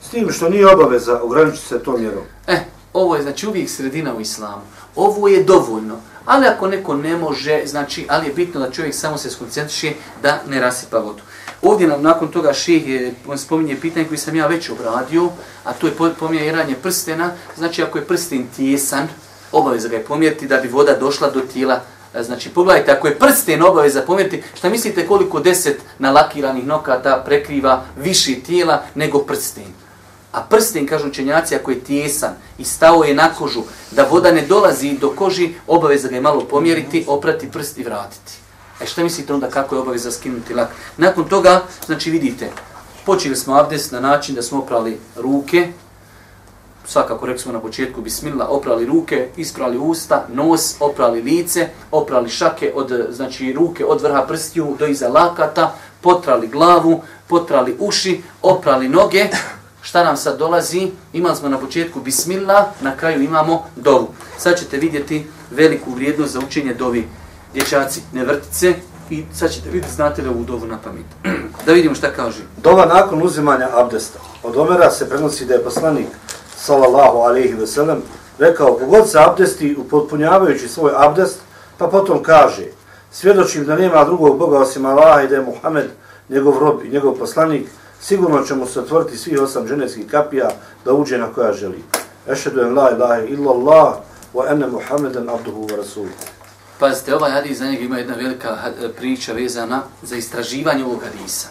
[0.01, 2.23] S tim što nije obaveza ograničiti se tom mjerom.
[2.47, 2.59] E,
[2.93, 4.61] ovo je znači uvijek sredina u islamu.
[4.95, 5.95] Ovo je dovoljno.
[6.25, 10.39] Ali ako neko ne može, znači, ali je bitno da čovjek samo se skoncentriše da
[10.49, 11.21] ne rasipa vodu.
[11.61, 15.29] Ovdje nam nakon toga ših je, spominje pitanje koji sam ja već obradio,
[15.63, 17.31] a to je pomjeranje prstena.
[17.57, 19.07] Znači, ako je prsten tijesan,
[19.55, 21.81] obaveza ga je pomjeriti da bi voda došla do tijela
[22.13, 27.83] e, Znači, pogledajte, ako je prsten obaveza pomjeriti, šta mislite koliko deset nalakiranih nokata prekriva
[27.97, 29.73] više tijela nego prsten?
[30.31, 34.41] A prsten, kažu učenjaci, ako je tijesan i stao je na kožu, da voda ne
[34.41, 38.31] dolazi do koži, obaveza ga je malo pomjeriti, oprati prst i vratiti.
[38.81, 40.69] E šta mislite onda kako je obaveza skinuti lak?
[40.97, 42.51] Nakon toga, znači vidite,
[43.05, 45.71] počeli smo abdest na način da smo oprali ruke,
[46.87, 52.71] svakako rekli smo na početku bismillah, oprali ruke, isprali usta, nos, oprali lice, oprali šake
[52.75, 59.27] od znači ruke od vrha prstiju do iza lakata, potrali glavu, potrali uši, oprali noge.
[59.81, 60.91] Šta nam sad dolazi?
[61.13, 64.07] Imali smo na početku bismillah, na kraju imamo dovu.
[64.37, 67.07] Sad ćete vidjeti veliku vrijednost za učenje dovi.
[67.53, 68.73] Dječaci, ne vrtice
[69.09, 71.05] i sad ćete vidjeti znate li ovu dovu na pamet.
[71.65, 72.43] da vidimo šta kaže.
[72.63, 74.19] Dova nakon uzimanja abdesta.
[74.43, 76.07] Od Omera se prenosi da je poslanik,
[76.65, 78.01] sallallahu alaihi ve sellem,
[78.39, 81.39] rekao, kogod se abdesti upotpunjavajući svoj abdest,
[81.77, 82.65] pa potom kaže,
[83.11, 85.89] svjedočim da nema drugog Boga osim Allaha i da je Muhammed
[86.29, 87.67] njegov rob i njegov poslanik,
[88.01, 90.49] sigurno će mu se otvoriti svih osam ženevskih kapija
[90.85, 91.83] da uđe na koja želi.
[92.27, 93.93] Ešhedu en la ilaha illa Allah
[94.33, 96.13] wa ene Muhammeden abduhu wa rasuluhu.
[96.79, 101.47] Pazite, ovaj hadis za njega ima jedna velika eh, priča vezana za istraživanje ovog hadisa.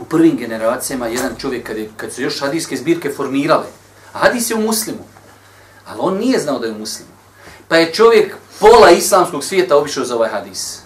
[0.00, 3.66] U prvim generacijama jedan čovjek, kad, je, kad su još hadijske zbirke formirale,
[4.12, 5.04] hadis je u muslimu,
[5.86, 7.10] ali on nije znao da je u muslimu,
[7.68, 10.78] pa je čovjek pola islamskog svijeta obišao za ovaj hadis.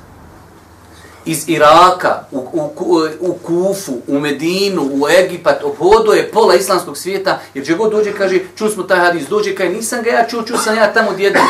[1.25, 7.41] Iz Iraka, u, u, u Kufu, u Medinu, u Egipat, obhodo je pola islamskog svijeta,
[7.55, 10.43] jer će god dođe, kaže, čuo smo taj hadis, dođe, kaže, nisam ga ja čuo,
[10.43, 11.43] čuo sam ja tamo djedan.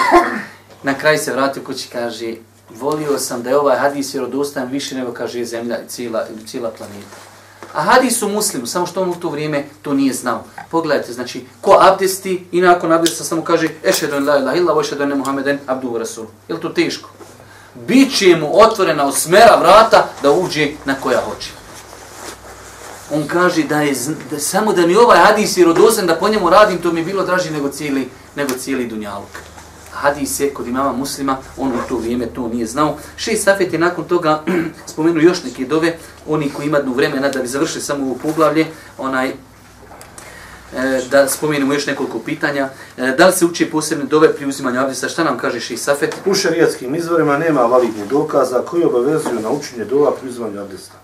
[0.83, 2.35] Na kraj se vratio kući, kaže,
[2.71, 7.34] volio sam da je ovaj hadis vjerodostan više nego, kaže, zemlja i cijela, cijela planeta.
[7.75, 10.45] A hadis u muslimu, samo što on u to vrijeme to nije znao.
[10.71, 15.15] Pogledajte, znači, ko abdesti i nakon abdesta samo kaže ešedon la ilaha illa, ešhedu ne
[15.15, 16.27] Muhammeden abduhu rasul.
[16.49, 17.11] Je li to teško?
[17.75, 21.51] Biće mu otvorena osmera vrata da uđe na koja hoće.
[23.13, 23.95] On kaže da je
[24.31, 27.25] da samo da mi ovaj hadis vjerodostan da po njemu radim, to mi je bilo
[27.25, 29.54] draži nego cijeli, nego cijeli dunjaluk.
[29.95, 32.97] Hadis kod imama muslima, on u to vrijeme to nije znao.
[33.17, 34.43] Šest safet je nakon toga
[34.93, 35.97] spomenuo još neke dove,
[36.29, 38.67] oni koji imaju vremena da bi završili samo ovo poglavlje,
[38.99, 39.35] onaj, e,
[41.11, 42.69] da spomenemo još nekoliko pitanja.
[42.97, 45.09] E, da li se uči posebne dove pri uzimanju abdesta?
[45.09, 46.15] Šta nam kaže šest safet?
[46.27, 50.95] U šarijatskim izvorima nema validnih dokaza koji obavezuju na učenje dova pri uzimanju abdesta.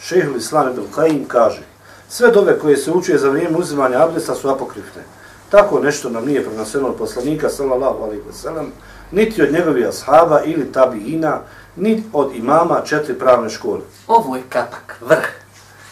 [0.00, 1.62] Šehul Islam ibn Kajim kaže,
[2.08, 5.02] sve dove koje se uče za vrijeme uzimanja abdesta su apokrifne.
[5.50, 8.72] Tako nešto nam nije prenoseno od poslanika, sallallahu alaihi wa sallam,
[9.12, 11.40] niti od njegovih ashaba ili tabiina,
[11.76, 13.80] niti od imama četiri pravne škole.
[14.06, 15.28] Ovo je kapak, vrh.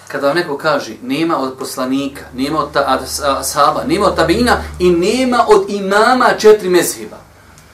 [0.08, 3.00] Kada vam neko kaže nema od poslanika, nema od ta,
[3.38, 7.16] ashaba, nema od tabiina i nema od imama četiri mezheba.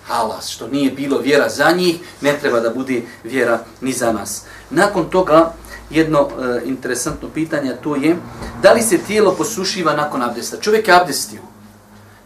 [0.06, 4.42] Halas, što nije bilo vjera za njih, ne treba da bude vjera ni za nas.
[4.70, 5.52] Nakon toga,
[5.90, 8.16] jedno e, interesantno pitanje, to je,
[8.62, 10.56] da li se tijelo posušiva nakon abdesta?
[10.60, 11.51] Čovjek je abdestio.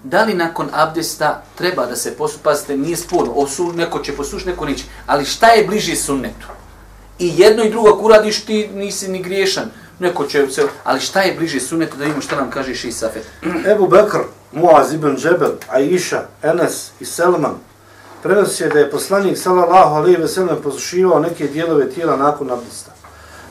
[0.09, 4.51] Da li nakon abdesta treba da se posu, pazite, nije sporno, osu, neko će posušiti,
[4.51, 6.47] neko neće, ali šta je bliže sunnetu?
[7.19, 9.71] I jedno i drugo, ako uradiš, ti nisi ni griješan.
[9.99, 13.27] Neko će se, ali šta je bliže sunnetu, da vidimo šta nam kaže Ši Safet.
[13.73, 14.19] Ebu Bekr,
[14.53, 17.55] Muaz ibn Džebel, Aisha, Enes i Selman
[18.27, 22.91] prenosi je da je poslanik sallallahu alejhi ve sellem posušivao neke dijelove tijela nakon abdesta.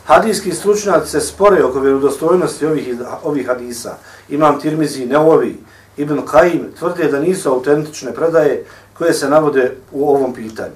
[0.05, 2.87] Hadijski stručnjaci se spore oko vjerodostojnosti ovih
[3.23, 3.97] ovih hadisa.
[4.29, 5.57] Imam Tirmizi, Neovi,
[5.97, 8.63] Ibn Qayyim tvrde da nisu autentične predaje
[8.97, 10.75] koje se navode u ovom pitanju.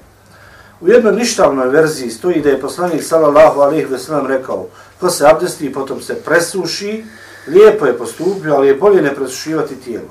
[0.82, 4.68] U jednoj ništavnoj verziji stoji da je poslanik sallallahu alejhi ve sellem rekao:
[5.00, 7.06] "Ko se abdesti i potom se presuši,
[7.48, 10.10] lijepo je postupio, ali je bolje ne presušivati tijelo."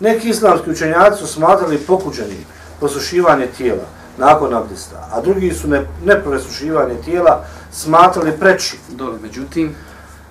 [0.00, 2.44] Neki islamski učenjaci su smatrali pokuđenim
[2.80, 3.86] posušivanje tijela
[4.18, 8.78] nakon abdesta, a drugi su ne, ne presušivanje tijela smatrali preči.
[8.88, 9.74] Dole, međutim,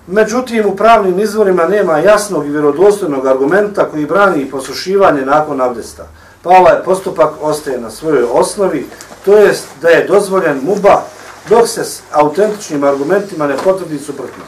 [0.06, 6.08] Međutim, u pravnim izvorima nema jasnog i vjerodostojnog argumenta koji brani posušivanje nakon abdesta.
[6.42, 8.86] Pa ovaj postupak ostaje na svojoj osnovi,
[9.24, 11.02] to jest da je dozvoljen muba
[11.48, 14.44] dok se s autentičnim argumentima ne potvrdi suprotno.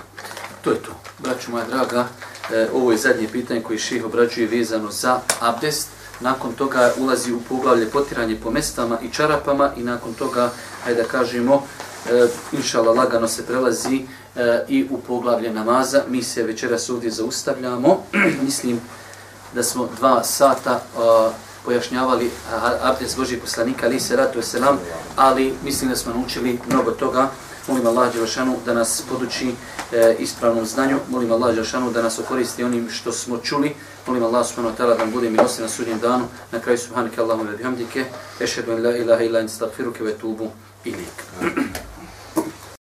[0.64, 0.90] to je to.
[1.18, 2.07] Braću moja draga,
[2.52, 5.88] e, ovo je zadnje pitanje koje ših obrađuje vezano za abdest.
[6.20, 10.50] Nakon toga ulazi u poglavlje potiranje po mestama i čarapama i nakon toga,
[10.84, 11.62] hajde da kažemo,
[12.11, 14.07] e, inšala lagano se prelazi
[14.37, 16.03] e, i u poglavlje namaza.
[16.09, 18.03] Mi se večeras ovdje zaustavljamo.
[18.45, 18.80] Mislim
[19.55, 24.78] da smo dva sata e, pojašnjavali a, abdest Božih poslanika, ali se ratu selam,
[25.16, 27.30] ali mislim da smo naučili mnogo toga.
[27.68, 29.55] Molim Allah Đelšanu da nas poduči
[29.93, 30.99] e, ispravnom znanju.
[31.09, 33.74] Molim Allah Đelšanu da nas okoristi onim što smo čuli.
[34.07, 36.24] Molim Allah subhanahu wa ta'ala da nam bude milosti na sudnjem danu.
[36.53, 38.05] Na kraju subhanike Allahumma bihamdike.
[38.41, 40.51] Ešhedu en la ilaha ila in stagfiruke ve tubu
[40.85, 41.24] ilik.